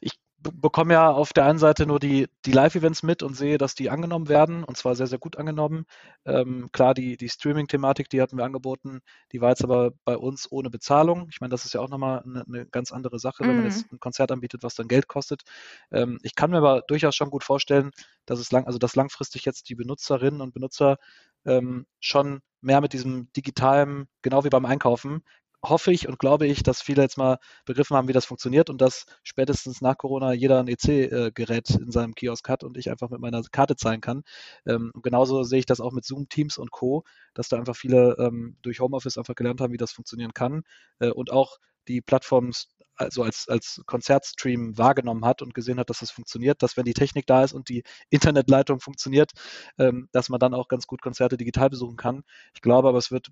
ich 0.00 0.12
bekomme 0.52 0.94
ja 0.94 1.10
auf 1.10 1.32
der 1.32 1.46
einen 1.46 1.58
Seite 1.58 1.86
nur 1.86 1.98
die, 1.98 2.28
die 2.44 2.52
Live-Events 2.52 3.02
mit 3.02 3.22
und 3.22 3.34
sehe, 3.34 3.58
dass 3.58 3.74
die 3.74 3.90
angenommen 3.90 4.28
werden 4.28 4.64
und 4.64 4.76
zwar 4.76 4.94
sehr, 4.94 5.06
sehr 5.06 5.18
gut 5.18 5.36
angenommen. 5.36 5.86
Ähm, 6.24 6.70
klar, 6.72 6.94
die, 6.94 7.16
die 7.16 7.28
Streaming-Thematik, 7.28 8.08
die 8.08 8.20
hatten 8.20 8.36
wir 8.36 8.44
angeboten, 8.44 9.00
die 9.32 9.40
war 9.40 9.50
jetzt 9.50 9.64
aber 9.64 9.92
bei 10.04 10.16
uns 10.16 10.50
ohne 10.50 10.70
Bezahlung. 10.70 11.26
Ich 11.30 11.40
meine, 11.40 11.50
das 11.50 11.64
ist 11.64 11.74
ja 11.74 11.80
auch 11.80 11.88
nochmal 11.88 12.22
eine, 12.22 12.44
eine 12.46 12.66
ganz 12.66 12.92
andere 12.92 13.18
Sache, 13.18 13.44
wenn 13.44 13.56
man 13.56 13.64
jetzt 13.64 13.90
mhm. 13.90 13.96
ein 13.96 14.00
Konzert 14.00 14.30
anbietet, 14.32 14.62
was 14.62 14.74
dann 14.74 14.88
Geld 14.88 15.08
kostet. 15.08 15.42
Ähm, 15.90 16.18
ich 16.22 16.34
kann 16.34 16.50
mir 16.50 16.58
aber 16.58 16.82
durchaus 16.86 17.14
schon 17.16 17.30
gut 17.30 17.44
vorstellen, 17.44 17.90
dass 18.26 18.38
es 18.38 18.52
lang, 18.52 18.66
also 18.66 18.78
dass 18.78 18.96
langfristig 18.96 19.44
jetzt 19.44 19.68
die 19.68 19.74
Benutzerinnen 19.74 20.40
und 20.40 20.54
Benutzer 20.54 20.98
ähm, 21.44 21.86
schon 22.00 22.40
mehr 22.60 22.80
mit 22.80 22.92
diesem 22.92 23.30
digitalen, 23.34 24.08
genau 24.22 24.44
wie 24.44 24.48
beim 24.48 24.64
Einkaufen, 24.64 25.22
hoffe 25.64 25.92
ich 25.92 26.08
und 26.08 26.18
glaube 26.18 26.46
ich, 26.46 26.62
dass 26.62 26.82
viele 26.82 27.02
jetzt 27.02 27.18
mal 27.18 27.38
begriffen 27.64 27.96
haben, 27.96 28.08
wie 28.08 28.12
das 28.12 28.24
funktioniert 28.26 28.70
und 28.70 28.80
dass 28.80 29.06
spätestens 29.22 29.80
nach 29.80 29.96
Corona 29.96 30.32
jeder 30.32 30.60
ein 30.60 30.68
EC-Gerät 30.68 31.70
in 31.70 31.90
seinem 31.90 32.14
Kiosk 32.14 32.48
hat 32.48 32.64
und 32.64 32.76
ich 32.76 32.90
einfach 32.90 33.10
mit 33.10 33.20
meiner 33.20 33.42
Karte 33.42 33.76
zahlen 33.76 34.00
kann. 34.00 34.22
Ähm, 34.66 34.92
genauso 35.02 35.42
sehe 35.42 35.60
ich 35.60 35.66
das 35.66 35.80
auch 35.80 35.92
mit 35.92 36.04
Zoom, 36.04 36.28
Teams 36.28 36.58
und 36.58 36.70
Co., 36.70 37.04
dass 37.34 37.48
da 37.48 37.56
einfach 37.56 37.76
viele 37.76 38.16
ähm, 38.18 38.56
durch 38.62 38.80
Homeoffice 38.80 39.18
einfach 39.18 39.34
gelernt 39.34 39.60
haben, 39.60 39.72
wie 39.72 39.78
das 39.78 39.92
funktionieren 39.92 40.34
kann 40.34 40.62
äh, 41.00 41.10
und 41.10 41.32
auch 41.32 41.58
die 41.88 42.00
Plattformen 42.00 42.52
also 42.96 43.22
als, 43.22 43.48
als 43.48 43.82
Konzertstream 43.86 44.78
wahrgenommen 44.78 45.24
hat 45.24 45.42
und 45.42 45.54
gesehen 45.54 45.78
hat, 45.78 45.90
dass 45.90 45.98
das 45.98 46.10
funktioniert, 46.10 46.62
dass 46.62 46.76
wenn 46.76 46.84
die 46.84 46.94
Technik 46.94 47.26
da 47.26 47.42
ist 47.42 47.52
und 47.52 47.68
die 47.68 47.82
Internetleitung 48.10 48.80
funktioniert, 48.80 49.32
ähm, 49.78 50.08
dass 50.12 50.28
man 50.28 50.38
dann 50.38 50.54
auch 50.54 50.68
ganz 50.68 50.86
gut 50.86 51.02
Konzerte 51.02 51.36
digital 51.36 51.70
besuchen 51.70 51.96
kann. 51.96 52.22
Ich 52.54 52.62
glaube 52.62 52.88
aber, 52.88 52.98
es 52.98 53.10
wird 53.10 53.30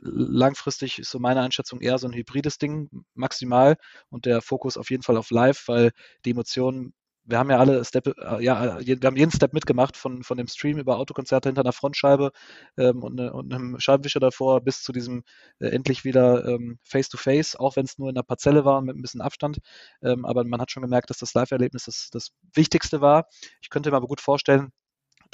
langfristig 0.00 0.98
ist 0.98 1.10
so 1.10 1.18
meine 1.18 1.40
Einschätzung 1.42 1.80
eher 1.80 1.98
so 1.98 2.06
ein 2.08 2.14
hybrides 2.14 2.58
Ding 2.58 2.88
maximal 3.14 3.76
und 4.10 4.26
der 4.26 4.42
Fokus 4.42 4.76
auf 4.76 4.90
jeden 4.90 5.02
Fall 5.02 5.16
auf 5.16 5.30
Live, 5.30 5.68
weil 5.68 5.92
die 6.24 6.30
Emotionen 6.30 6.94
wir 7.26 7.38
haben 7.38 7.50
ja 7.50 7.58
alle 7.58 7.84
Step, 7.84 8.06
äh, 8.06 8.42
ja, 8.44 8.78
wir 8.80 8.98
haben 9.02 9.16
jeden 9.16 9.30
Step 9.30 9.52
mitgemacht, 9.52 9.96
von, 9.96 10.22
von 10.22 10.36
dem 10.36 10.46
Stream 10.46 10.78
über 10.78 10.98
Autokonzerte 10.98 11.48
hinter 11.48 11.62
einer 11.62 11.72
Frontscheibe 11.72 12.32
ähm, 12.76 13.02
und, 13.02 13.14
ne, 13.14 13.32
und, 13.32 13.52
einem 13.52 13.80
Scheibenwischer 13.80 14.20
davor 14.20 14.60
bis 14.60 14.82
zu 14.82 14.92
diesem 14.92 15.22
äh, 15.58 15.68
endlich 15.68 16.04
wieder 16.04 16.46
ähm, 16.46 16.78
Face-to-Face, 16.84 17.56
auch 17.56 17.76
wenn 17.76 17.86
es 17.86 17.98
nur 17.98 18.10
in 18.10 18.16
einer 18.16 18.24
Parzelle 18.24 18.64
war 18.64 18.82
mit 18.82 18.96
ein 18.96 19.02
bisschen 19.02 19.20
Abstand. 19.22 19.58
Ähm, 20.02 20.24
aber 20.24 20.44
man 20.44 20.60
hat 20.60 20.70
schon 20.70 20.82
gemerkt, 20.82 21.10
dass 21.10 21.18
das 21.18 21.34
Live-Erlebnis 21.34 21.84
das, 21.84 22.10
das 22.12 22.32
Wichtigste 22.52 23.00
war. 23.00 23.26
Ich 23.62 23.70
könnte 23.70 23.90
mir 23.90 23.96
aber 23.96 24.08
gut 24.08 24.20
vorstellen, 24.20 24.70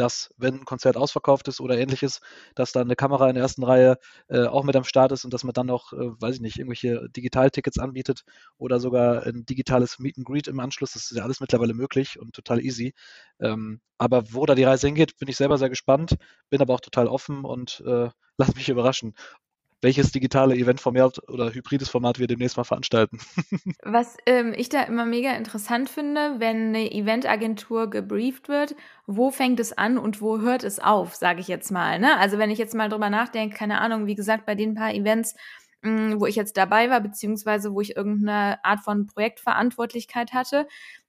dass, 0.00 0.32
wenn 0.38 0.60
ein 0.60 0.64
Konzert 0.64 0.96
ausverkauft 0.96 1.48
ist 1.48 1.60
oder 1.60 1.78
ähnliches, 1.78 2.20
dass 2.54 2.72
dann 2.72 2.84
eine 2.84 2.96
Kamera 2.96 3.28
in 3.28 3.34
der 3.34 3.42
ersten 3.42 3.62
Reihe 3.64 3.98
äh, 4.28 4.44
auch 4.46 4.64
mit 4.64 4.74
am 4.76 4.84
Start 4.84 5.12
ist 5.12 5.24
und 5.24 5.34
dass 5.34 5.44
man 5.44 5.52
dann 5.52 5.66
noch, 5.66 5.92
äh, 5.92 6.20
weiß 6.20 6.36
ich 6.36 6.40
nicht, 6.40 6.58
irgendwelche 6.58 7.08
Digitaltickets 7.10 7.78
anbietet 7.78 8.24
oder 8.56 8.80
sogar 8.80 9.26
ein 9.26 9.44
digitales 9.44 9.98
Meet 9.98 10.18
and 10.18 10.26
Greet 10.26 10.48
im 10.48 10.60
Anschluss. 10.60 10.92
Das 10.92 11.10
ist 11.10 11.16
ja 11.16 11.22
alles 11.24 11.40
mittlerweile 11.40 11.74
möglich 11.74 12.18
und 12.18 12.32
total 12.34 12.60
easy. 12.60 12.94
Ähm, 13.40 13.80
aber 13.98 14.32
wo 14.32 14.46
da 14.46 14.54
die 14.54 14.64
Reise 14.64 14.86
hingeht, 14.86 15.18
bin 15.18 15.28
ich 15.28 15.36
selber 15.36 15.58
sehr 15.58 15.68
gespannt, 15.68 16.16
bin 16.48 16.62
aber 16.62 16.74
auch 16.74 16.80
total 16.80 17.06
offen 17.06 17.44
und 17.44 17.82
äh, 17.86 18.08
lass 18.38 18.54
mich 18.54 18.70
überraschen 18.70 19.14
welches 19.82 20.12
digitale 20.12 20.54
Eventformat 20.54 21.28
oder 21.28 21.52
hybrides 21.54 21.88
Format 21.88 22.18
wir 22.18 22.26
demnächst 22.26 22.56
mal 22.56 22.64
veranstalten. 22.64 23.18
Was 23.82 24.16
ähm, 24.26 24.54
ich 24.56 24.68
da 24.68 24.82
immer 24.82 25.06
mega 25.06 25.32
interessant 25.32 25.88
finde, 25.88 26.36
wenn 26.38 26.68
eine 26.68 26.92
Eventagentur 26.92 27.88
gebrieft 27.88 28.48
wird, 28.48 28.74
wo 29.06 29.30
fängt 29.30 29.58
es 29.58 29.76
an 29.76 29.98
und 29.98 30.20
wo 30.20 30.40
hört 30.40 30.64
es 30.64 30.78
auf, 30.78 31.14
sage 31.14 31.40
ich 31.40 31.48
jetzt 31.48 31.70
mal. 31.70 31.98
Ne? 31.98 32.16
Also 32.18 32.38
wenn 32.38 32.50
ich 32.50 32.58
jetzt 32.58 32.74
mal 32.74 32.88
drüber 32.88 33.10
nachdenke, 33.10 33.56
keine 33.56 33.80
Ahnung, 33.80 34.06
wie 34.06 34.14
gesagt, 34.14 34.46
bei 34.46 34.54
den 34.54 34.74
paar 34.74 34.92
Events, 34.92 35.34
mh, 35.82 35.90
mm, 35.90 36.20
wo 36.20 36.26
ich 36.26 36.36
jetzt 36.36 36.56
dabei 36.56 36.90
war, 36.90 37.00
beziehungsweise 37.00 37.72
wo 37.72 37.80
ich 37.80 37.96
irgendeine 37.96 38.62
Art 38.64 38.80
von 38.80 39.06
Projektverantwortlichkeit 39.06 40.32
hatte, 40.32 40.66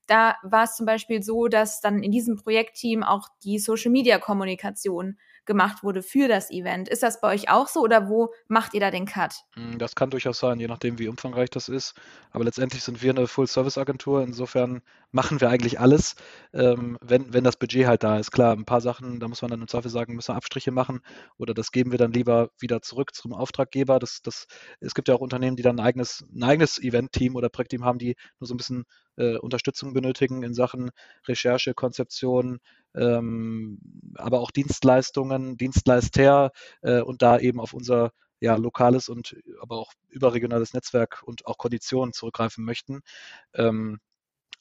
da 0.08 0.36
war 0.44 0.64
es 0.64 0.76
zum 0.76 0.86
Beispiel 0.86 1.24
so, 1.24 1.48
dass 1.48 1.80
dann 1.80 2.04
in 2.04 2.12
diesem 2.12 2.36
Projektteam 2.36 3.04
auch 3.04 3.30
die 3.44 3.60
Social-Media-Kommunikation 3.60 5.18
gemacht 5.46 5.84
wurde 5.84 6.04
für 6.04 6.28
das 6.28 6.52
Event. 6.52 6.88
Ist 6.90 7.04
das 7.04 7.22
bei 7.22 7.34
euch 7.34 7.50
auch 7.50 7.68
so 7.68 7.82
oder 7.82 8.10
wo 8.10 8.34
macht 8.48 8.74
ihr 8.74 8.80
da 8.80 8.92
den 8.92 9.06
Cut? 9.06 9.34
Hm, 9.56 9.78
das 9.78 9.96
kann 9.96 10.10
durchaus 10.10 10.40
sein, 10.40 10.60
je 10.60 10.68
nachdem, 10.68 11.00
wie 11.00 11.08
umfangreich 11.08 11.50
das 11.50 11.70
ist. 11.70 11.96
Aber 12.32 12.44
letztendlich 12.44 12.84
sind 12.84 13.02
wir 13.02 13.12
eine 13.12 13.28
Full-Service-Agentur. 13.28 14.24
Insofern 14.24 14.82
machen 15.12 15.42
wir 15.42 15.50
eigentlich 15.50 15.80
alles, 15.80 16.16
ähm, 16.54 16.98
wenn, 17.02 17.34
wenn 17.34 17.44
das 17.44 17.58
Budget 17.58 17.88
halt 17.88 18.04
da 18.04 18.18
ist. 18.18 18.32
Klar, 18.32 18.54
ein 18.54 18.66
paar 18.66 18.82
Sachen, 18.82 19.20
da 19.20 19.28
muss 19.28 19.42
man 19.42 19.52
dann 19.52 19.62
im 19.62 19.68
Zweifel 19.68 19.90
sagen, 19.90 20.16
müssen 20.16 20.30
wir 20.30 20.36
Abstriche 20.36 20.72
machen 20.72 21.02
oder 21.38 21.54
das 21.54 21.72
geben 21.72 21.92
wir 21.92 21.98
dann 21.98 22.14
lieber 22.14 22.50
wieder 22.60 22.82
zurück 22.82 23.14
zum 23.14 23.34
Auftraggeber. 23.34 24.00
Das, 24.00 24.22
das, 24.22 24.48
es 24.80 24.94
gibt 24.94 25.08
ja 25.08 25.16
auch 25.16 25.22
Unternehmen, 25.22 25.56
die 25.56 25.64
dann 25.64 25.80
ein 25.80 25.86
eigenes, 25.86 26.24
ein 26.34 26.44
eigenes 26.44 26.80
Event-Team 26.80 27.36
oder 27.36 27.50
Projektteam 27.50 27.84
haben, 27.84 28.00
die 28.00 28.16
nur 28.40 28.48
so 28.48 28.54
ein 28.54 28.58
bisschen 28.58 28.86
äh, 29.18 29.38
Unterstützung 29.38 29.94
benötigen 29.94 30.44
in 30.44 30.54
Sachen 30.54 30.92
Recherche, 31.28 31.74
Konzeption, 31.74 32.60
ähm, 32.96 33.80
aber 34.16 34.40
auch 34.42 34.52
Dienstleistungen, 34.52 35.58
Dienstleister 35.58 36.52
äh, 36.82 37.02
und 37.02 37.22
da 37.22 37.40
eben 37.40 37.60
auf 37.60 37.74
unser 37.74 38.12
ja, 38.40 38.56
lokales 38.56 39.08
und 39.08 39.36
aber 39.62 39.78
auch 39.78 39.94
überregionales 40.10 40.74
Netzwerk 40.74 41.22
und 41.24 41.46
auch 41.46 41.58
Konditionen 41.58 42.12
zurückgreifen 42.14 42.66
möchten. 42.66 43.02
Ähm, 43.54 44.00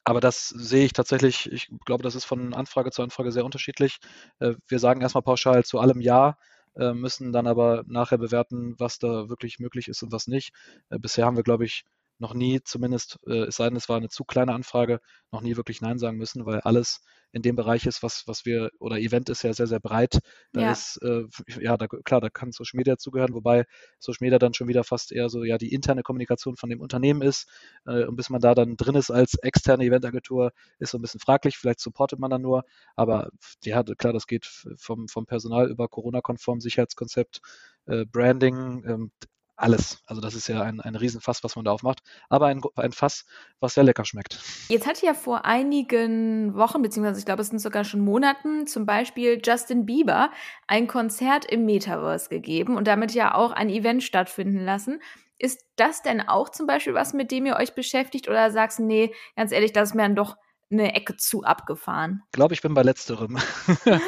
aber 0.05 0.21
das 0.21 0.49
sehe 0.49 0.85
ich 0.87 0.93
tatsächlich, 0.93 1.51
ich 1.53 1.71
glaube, 1.85 2.03
das 2.03 2.15
ist 2.15 2.25
von 2.25 2.55
Anfrage 2.55 2.91
zu 2.91 3.03
Anfrage 3.03 3.33
sehr 3.33 3.45
unterschiedlich. 3.45 3.99
Äh, 4.39 4.55
wir 4.67 4.79
sagen 4.79 5.01
erstmal 5.03 5.23
pauschal 5.23 5.65
zu 5.65 5.79
allem 5.79 6.01
Ja, 6.01 6.37
äh, 6.77 6.93
müssen 6.95 7.33
dann 7.33 7.47
aber 7.47 7.85
nachher 7.87 8.19
bewerten, 8.19 8.75
was 8.79 8.99
da 8.99 9.29
wirklich 9.29 9.59
möglich 9.59 9.89
ist 9.89 10.03
und 10.03 10.13
was 10.13 10.27
nicht. 10.27 10.53
Äh, 10.91 10.99
bisher 10.99 11.27
haben 11.27 11.37
wir, 11.37 11.43
glaube 11.45 11.65
ich, 11.67 11.85
noch 12.21 12.35
nie, 12.35 12.61
zumindest, 12.63 13.19
äh, 13.27 13.47
es 13.47 13.57
sei 13.57 13.69
denn, 13.69 13.77
es 13.77 13.89
war 13.89 13.97
eine 13.97 14.09
zu 14.09 14.25
kleine 14.25 14.53
Anfrage, 14.53 15.01
noch 15.33 15.41
nie 15.41 15.57
wirklich 15.57 15.81
Nein 15.81 15.99
sagen 15.99 16.19
müssen, 16.19 16.47
weil 16.47 16.61
alles 16.61 17.01
in 17.33 17.43
dem 17.43 17.57
Bereich 17.57 17.87
ist, 17.87 18.03
was, 18.03 18.25
was 18.27 18.45
wir, 18.45 18.71
oder 18.79 18.99
Event 18.99 19.29
ist 19.29 19.43
ja 19.43 19.53
sehr, 19.53 19.67
sehr 19.67 19.81
breit. 19.81 20.19
Da 20.53 20.63
ja. 20.63 20.73
ist, 20.73 21.01
äh, 21.03 21.25
ja, 21.61 21.77
da, 21.77 21.87
klar, 21.87 22.21
da 22.21 22.29
kann 22.29 22.53
Social 22.53 22.77
Media 22.77 22.99
zugehören, 22.99 23.35
wobei 23.35 23.65
Social 23.99 24.25
Media 24.25 24.39
dann 24.39 24.53
schon 24.55 24.69
wieder 24.69 24.85
fast 24.85 25.13
eher 25.13 25.29
so, 25.29 25.45
ja, 25.45 25.57
die 25.57 25.73
interne 25.73 26.03
Kommunikation 26.03 26.57
von 26.57 26.71
dem 26.71 26.81
Unternehmen 26.81 27.23
ist. 27.23 27.49
Äh, 27.87 28.05
und 28.05 28.17
bis 28.17 28.31
man 28.31 28.41
da 28.41 28.55
dann 28.55 28.77
drin 28.77 28.97
ist 28.97 29.11
als 29.11 29.35
externe 29.43 29.85
Eventagentur, 29.85 30.53
ist 30.79 30.91
so 30.91 30.99
ein 30.99 31.03
bisschen 31.03 31.21
fraglich. 31.21 31.57
Vielleicht 31.57 31.81
supportet 31.81 32.19
man 32.19 32.31
dann 32.31 32.43
nur, 32.43 32.65
aber 32.97 33.31
ja, 33.65 33.83
klar, 33.83 34.13
das 34.13 34.27
geht 34.27 34.47
vom, 34.77 35.09
vom 35.09 35.27
Personal 35.27 35.71
über 35.71 35.89
Corona-konform 35.89 36.61
Sicherheitskonzept, 36.61 37.41
äh, 37.87 38.05
Branding, 38.07 38.85
ähm, 38.87 39.13
alles. 39.61 40.03
Also 40.07 40.21
das 40.21 40.35
ist 40.35 40.49
ja 40.49 40.63
ein, 40.63 40.81
ein 40.81 40.97
Riesenfass, 40.97 41.45
was 41.45 41.57
man 41.57 41.65
da 41.65 41.73
aufmacht. 41.73 42.01
Aber 42.29 42.47
ein, 42.47 42.61
ein 42.77 42.93
Fass, 42.93 43.25
was 43.61 43.75
sehr 43.75 43.85
lecker 43.85 44.05
schmeckt. 44.05 44.39
Jetzt 44.69 44.87
hat 44.87 45.03
ja 45.03 45.15
vor 45.15 45.45
einigen 45.45 46.55
Wochen, 46.55 46.83
beziehungsweise 46.83 47.19
ich 47.19 47.27
glaube, 47.27 47.43
es 47.43 47.49
sind 47.49 47.59
sogar 47.59 47.85
schon 47.85 48.01
Monaten, 48.01 48.67
zum 48.67 48.87
Beispiel 48.87 49.41
Justin 49.45 49.87
Bieber 49.87 50.31
ein 50.67 50.87
Konzert 50.87 51.45
im 51.45 51.65
Metaverse 51.65 52.29
gegeben 52.29 52.77
und 52.77 52.87
damit 52.87 53.13
ja 53.13 53.35
auch 53.35 53.53
ein 53.53 53.69
Event 53.69 54.03
stattfinden 54.03 54.65
lassen. 54.65 55.01
Ist 55.39 55.65
das 55.77 56.03
denn 56.03 56.21
auch 56.21 56.51
zum 56.51 56.67
Beispiel 56.67 56.95
was, 56.95 57.15
mit 57.15 57.31
dem 57.31 57.47
ihr 57.47 57.57
euch 57.57 57.75
beschäftigt 57.75 58.29
oder 58.29 58.51
sagst 58.51 58.79
du, 58.79 58.85
nee, 58.85 59.15
ganz 59.37 59.53
ehrlich, 59.53 59.73
das 59.73 59.91
ist 59.91 59.95
mir 59.95 60.03
dann 60.03 60.17
doch 60.17 60.37
eine 60.71 60.95
Ecke 60.95 61.17
zu 61.17 61.43
abgefahren? 61.43 62.23
Ich 62.27 62.33
glaube, 62.33 62.55
ich 62.55 62.63
bin 62.63 62.75
bei 62.75 62.83
letzterem. 62.83 63.39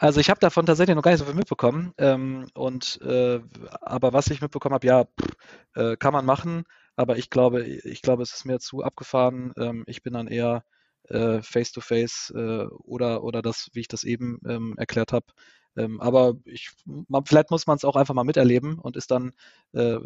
Also 0.00 0.18
ich 0.18 0.30
habe 0.30 0.40
davon 0.40 0.64
tatsächlich 0.64 0.96
noch 0.96 1.02
gar 1.02 1.10
nicht 1.10 1.20
so 1.20 1.26
viel 1.26 1.34
mitbekommen. 1.34 1.92
Ähm, 1.98 2.46
und 2.54 2.98
äh, 3.02 3.38
aber 3.82 4.14
was 4.14 4.28
ich 4.28 4.40
mitbekommen 4.40 4.72
habe, 4.72 4.86
ja, 4.86 5.04
pff, 5.04 5.36
äh, 5.74 5.96
kann 5.98 6.14
man 6.14 6.24
machen, 6.24 6.64
aber 6.96 7.18
ich 7.18 7.28
glaube, 7.28 7.64
ich 7.64 8.00
glaube, 8.00 8.22
es 8.22 8.32
ist 8.32 8.46
mir 8.46 8.60
zu 8.60 8.82
abgefahren. 8.82 9.52
Ähm, 9.58 9.84
ich 9.86 10.02
bin 10.02 10.14
dann 10.14 10.26
eher 10.26 10.64
äh, 11.04 11.42
face 11.42 11.72
to 11.72 11.82
face 11.82 12.32
oder 12.32 13.22
oder 13.22 13.42
das, 13.42 13.68
wie 13.74 13.80
ich 13.80 13.88
das 13.88 14.04
eben 14.04 14.38
ähm, 14.46 14.74
erklärt 14.78 15.12
habe. 15.12 15.26
Ähm, 15.76 16.00
aber 16.00 16.34
ich, 16.46 16.70
man, 16.86 17.24
vielleicht 17.26 17.50
muss 17.50 17.66
man 17.66 17.76
es 17.76 17.84
auch 17.84 17.96
einfach 17.96 18.14
mal 18.14 18.24
miterleben 18.24 18.78
und 18.78 18.96
ist 18.96 19.10
dann 19.10 19.32
äh, 19.72 19.98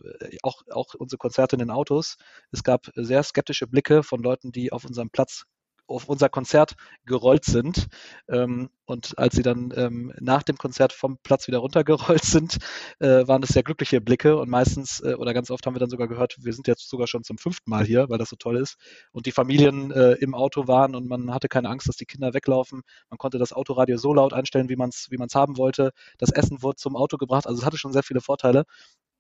auch, 0.43 0.63
auch 0.71 0.95
unsere 0.95 1.19
Konzerte 1.19 1.57
in 1.57 1.61
den 1.61 1.71
Autos. 1.71 2.17
Es 2.51 2.65
gab 2.65 2.91
sehr 2.95 3.23
skeptische 3.23 3.67
Blicke 3.67 4.03
von 4.03 4.23
Leuten, 4.23 4.53
die 4.53 4.73
auf 4.73 4.85
unserem 4.85 5.11
Platz 5.11 5.47
auf 5.87 6.09
unser 6.09 6.29
Konzert 6.29 6.75
gerollt 7.05 7.44
sind. 7.44 7.88
Ähm, 8.29 8.70
und 8.87 9.18
als 9.18 9.35
sie 9.35 9.42
dann 9.42 9.73
ähm, 9.77 10.12
nach 10.20 10.42
dem 10.42 10.57
Konzert 10.57 10.92
vom 10.92 11.18
Platz 11.23 11.47
wieder 11.47 11.59
runtergerollt 11.59 12.25
sind, 12.25 12.59
äh, 13.01 13.27
waren 13.27 13.40
das 13.40 13.51
sehr 13.51 13.62
glückliche 13.62 14.01
Blicke. 14.01 14.37
Und 14.37 14.51
meistens 14.51 15.01
äh, 15.01 15.14
oder 15.14 15.33
ganz 15.35 15.51
oft 15.51 15.66
haben 15.66 15.75
wir 15.75 15.81
dann 15.81 15.90
sogar 15.90 16.09
gehört, 16.09 16.37
wir 16.40 16.53
sind 16.53 16.66
jetzt 16.66 16.88
sogar 16.88 17.07
schon 17.07 17.25
zum 17.25 17.38
fünften 17.38 17.70
Mal 17.70 17.85
hier, 17.85 18.09
weil 18.09 18.18
das 18.18 18.31
so 18.31 18.37
toll 18.37 18.57
ist. 18.57 18.77
Und 19.12 19.27
die 19.27 19.33
Familien 19.33 19.90
äh, 19.90 20.12
im 20.14 20.35
Auto 20.35 20.66
waren 20.68 20.94
und 20.94 21.09
man 21.09 21.33
hatte 21.33 21.49
keine 21.49 21.68
Angst, 21.68 21.88
dass 21.88 21.97
die 21.97 22.07
Kinder 22.07 22.35
weglaufen. 22.35 22.83
Man 23.11 23.18
konnte 23.18 23.38
das 23.38 23.53
Autoradio 23.53 23.97
so 23.97 24.12
laut 24.14 24.33
einstellen, 24.33 24.68
wie 24.68 24.77
man 24.77 24.90
es 24.90 25.09
wie 25.11 25.18
haben 25.35 25.57
wollte. 25.57 25.92
Das 26.18 26.31
Essen 26.31 26.62
wurde 26.62 26.77
zum 26.77 26.97
Auto 26.97 27.16
gebracht. 27.16 27.47
Also 27.47 27.61
es 27.61 27.66
hatte 27.66 27.79
schon 27.79 27.92
sehr 27.92 28.03
viele 28.03 28.20
Vorteile 28.20 28.64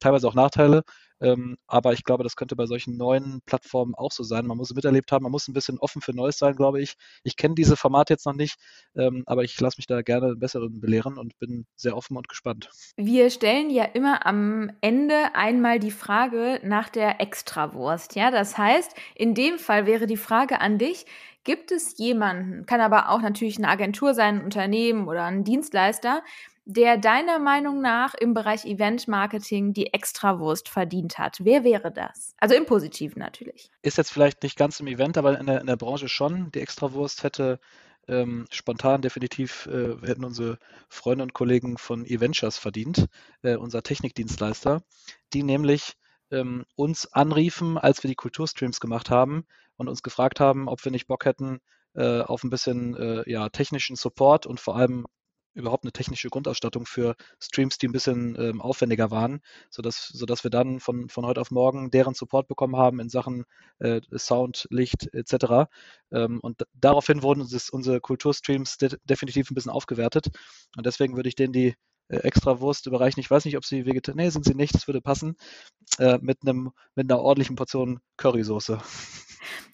teilweise 0.04 0.28
auch 0.28 0.34
Nachteile. 0.34 0.82
Ähm, 1.20 1.56
aber 1.66 1.92
ich 1.92 2.04
glaube, 2.04 2.24
das 2.24 2.36
könnte 2.36 2.56
bei 2.56 2.66
solchen 2.66 2.96
neuen 2.96 3.40
Plattformen 3.46 3.94
auch 3.94 4.12
so 4.12 4.24
sein. 4.24 4.46
Man 4.46 4.56
muss 4.56 4.70
es 4.70 4.76
miterlebt 4.76 5.12
haben, 5.12 5.22
man 5.22 5.32
muss 5.32 5.48
ein 5.48 5.54
bisschen 5.54 5.78
offen 5.78 6.02
für 6.02 6.12
Neues 6.12 6.38
sein, 6.38 6.54
glaube 6.54 6.82
ich. 6.82 6.94
Ich 7.22 7.36
kenne 7.36 7.54
diese 7.54 7.76
Formate 7.76 8.12
jetzt 8.12 8.26
noch 8.26 8.34
nicht, 8.34 8.56
ähm, 8.96 9.22
aber 9.26 9.44
ich 9.44 9.58
lasse 9.60 9.78
mich 9.78 9.86
da 9.86 10.02
gerne 10.02 10.36
besseren 10.36 10.80
belehren 10.80 11.16
und 11.16 11.38
bin 11.38 11.66
sehr 11.76 11.96
offen 11.96 12.16
und 12.16 12.28
gespannt. 12.28 12.68
Wir 12.96 13.30
stellen 13.30 13.70
ja 13.70 13.84
immer 13.84 14.26
am 14.26 14.70
Ende 14.80 15.34
einmal 15.34 15.78
die 15.78 15.92
Frage 15.92 16.60
nach 16.64 16.88
der 16.88 17.20
Extrawurst. 17.20 18.16
Ja, 18.16 18.30
das 18.30 18.58
heißt, 18.58 18.94
in 19.14 19.34
dem 19.34 19.58
Fall 19.58 19.86
wäre 19.86 20.06
die 20.06 20.16
Frage 20.16 20.60
an 20.60 20.78
dich, 20.78 21.06
Gibt 21.44 21.72
es 21.72 21.98
jemanden, 21.98 22.64
kann 22.64 22.80
aber 22.80 23.10
auch 23.10 23.20
natürlich 23.20 23.58
eine 23.58 23.68
Agentur 23.68 24.14
sein, 24.14 24.38
ein 24.38 24.44
Unternehmen 24.44 25.08
oder 25.08 25.24
ein 25.24 25.44
Dienstleister, 25.44 26.22
der 26.66 26.96
deiner 26.96 27.38
Meinung 27.38 27.80
nach 27.80 28.14
im 28.14 28.34
Bereich 28.34 28.64
Event 28.64 29.06
Marketing 29.08 29.72
die 29.72 29.92
Extrawurst 29.92 30.68
verdient 30.68 31.18
hat? 31.18 31.38
Wer 31.42 31.64
wäre 31.64 31.92
das? 31.92 32.34
Also 32.38 32.54
im 32.54 32.66
Positiven 32.66 33.18
natürlich. 33.18 33.70
Ist 33.82 33.98
jetzt 33.98 34.12
vielleicht 34.12 34.42
nicht 34.42 34.56
ganz 34.56 34.80
im 34.80 34.86
Event, 34.86 35.18
aber 35.18 35.38
in 35.38 35.46
der, 35.46 35.60
in 35.60 35.66
der 35.66 35.76
Branche 35.76 36.08
schon. 36.08 36.50
Die 36.52 36.60
Extrawurst 36.60 37.22
hätte 37.22 37.60
ähm, 38.08 38.46
spontan 38.50 39.02
definitiv 39.02 39.66
äh, 39.66 39.96
hätten 40.06 40.24
unsere 40.24 40.58
Freunde 40.88 41.22
und 41.22 41.32
Kollegen 41.32 41.78
von 41.78 42.04
Eventures 42.04 42.58
verdient, 42.58 43.06
äh, 43.42 43.56
unser 43.56 43.82
Technikdienstleister, 43.82 44.82
die 45.32 45.42
nämlich 45.42 45.94
ähm, 46.30 46.64
uns 46.76 47.12
anriefen, 47.12 47.78
als 47.78 48.02
wir 48.02 48.08
die 48.08 48.14
Kulturstreams 48.14 48.80
gemacht 48.80 49.10
haben 49.10 49.46
und 49.76 49.88
uns 49.88 50.02
gefragt 50.02 50.40
haben, 50.40 50.68
ob 50.68 50.84
wir 50.84 50.92
nicht 50.92 51.06
Bock 51.06 51.24
hätten 51.24 51.60
äh, 51.94 52.20
auf 52.20 52.44
ein 52.44 52.50
bisschen 52.50 52.94
äh, 52.96 53.30
ja, 53.30 53.48
technischen 53.48 53.96
Support 53.96 54.46
und 54.46 54.60
vor 54.60 54.76
allem 54.76 55.06
überhaupt 55.54 55.84
eine 55.84 55.92
technische 55.92 56.28
Grundausstattung 56.28 56.86
für 56.86 57.16
Streams, 57.40 57.78
die 57.78 57.88
ein 57.88 57.92
bisschen 57.92 58.36
ähm, 58.38 58.60
aufwendiger 58.60 59.10
waren, 59.10 59.40
sodass, 59.70 60.08
sodass 60.08 60.44
wir 60.44 60.50
dann 60.50 60.80
von, 60.80 61.08
von 61.08 61.24
heute 61.24 61.40
auf 61.40 61.50
morgen 61.50 61.90
deren 61.90 62.14
Support 62.14 62.48
bekommen 62.48 62.76
haben 62.76 63.00
in 63.00 63.08
Sachen 63.08 63.44
äh, 63.78 64.00
Sound, 64.16 64.66
Licht 64.70 65.12
etc. 65.14 65.70
Ähm, 66.12 66.40
und 66.40 66.66
daraufhin 66.74 67.22
wurden 67.22 67.40
uns 67.40 67.70
unsere 67.70 68.00
Kulturstreams 68.00 68.78
de 68.78 68.96
definitiv 69.04 69.50
ein 69.50 69.54
bisschen 69.54 69.72
aufgewertet. 69.72 70.28
Und 70.76 70.86
deswegen 70.86 71.16
würde 71.16 71.28
ich 71.28 71.36
denen 71.36 71.52
die 71.52 71.74
äh, 72.08 72.16
extra 72.18 72.60
Wurst 72.60 72.86
überreichen. 72.86 73.20
Ich 73.20 73.30
weiß 73.30 73.44
nicht, 73.44 73.56
ob 73.56 73.64
sie 73.64 73.86
vegetarisch, 73.86 74.16
nee, 74.16 74.28
sind 74.30 74.44
sie 74.44 74.54
nicht, 74.54 74.74
das 74.74 74.86
würde 74.86 75.00
passen, 75.00 75.36
äh, 75.98 76.18
mit, 76.20 76.38
einem, 76.42 76.72
mit 76.94 77.10
einer 77.10 77.20
ordentlichen 77.20 77.56
Portion 77.56 78.00
Currysoße. 78.16 78.78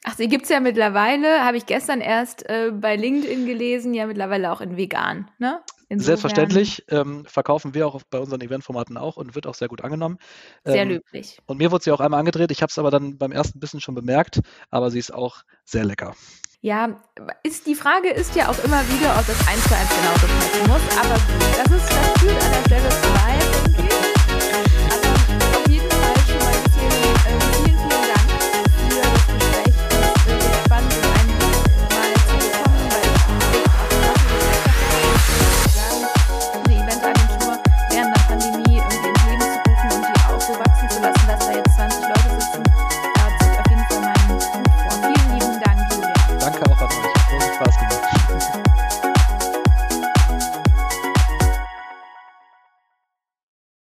Ach, 0.05 0.17
sie 0.17 0.29
gibt 0.29 0.45
es 0.45 0.49
ja 0.49 0.61
mittlerweile, 0.61 1.45
habe 1.45 1.57
ich 1.57 1.67
gestern 1.67 2.01
erst 2.01 2.49
äh, 2.49 2.73
bei 2.73 2.97
LinkedIn 2.97 3.47
gelesen, 3.47 3.95
ja 3.95 4.07
mittlerweile 4.07 4.51
auch 4.53 4.61
in 4.61 4.77
vegan, 4.77 5.31
ne? 5.39 5.61
Insofern. 5.93 6.19
Selbstverständlich 6.19 6.85
ähm, 6.89 7.25
verkaufen 7.27 7.75
wir 7.75 7.89
auch 7.89 8.01
bei 8.11 8.21
unseren 8.21 8.41
Eventformaten 8.41 8.97
auch 8.97 9.17
und 9.17 9.35
wird 9.35 9.49
auch 9.49 9.57
sehr 9.57 9.67
gut 9.67 9.83
angenommen. 9.83 10.19
Sehr 10.65 10.83
ähm, 10.83 10.91
löblich. 10.91 11.39
Und 11.47 11.59
mir 11.59 11.73
wurde 11.73 11.83
sie 11.83 11.91
auch 11.91 11.99
einmal 11.99 12.21
angedreht. 12.21 12.53
Ich 12.53 12.63
habe 12.63 12.71
es 12.71 12.79
aber 12.79 12.93
dann 12.93 13.19
beim 13.19 13.33
ersten 13.33 13.59
Bissen 13.59 13.81
schon 13.81 13.97
bemerkt, 13.97 14.41
aber 14.71 14.93
sie 14.93 15.01
ist 15.01 15.13
auch 15.13 15.43
sehr 15.65 15.85
lecker. 15.85 16.15
Ja, 16.63 17.01
ist, 17.43 17.67
die 17.67 17.75
Frage 17.75 18.11
ist 18.11 18.35
ja 18.35 18.51
auch 18.51 18.59
immer 18.65 18.83
wieder, 18.89 19.17
ob 19.19 19.27
das 19.27 19.49
eins 19.49 19.65
zu 19.65 19.75
eins 19.75 19.89
genauso 19.89 20.27
passen 20.27 20.69
muss, 20.69 20.99
aber 20.99 21.15
das 21.57 21.73
ist, 21.73 21.89
das 21.89 22.21
führt 22.21 22.45
an 22.45 22.53
der 22.53 22.65
Stelle 22.67 22.89
zu 22.91 23.09
weit. 23.15 23.90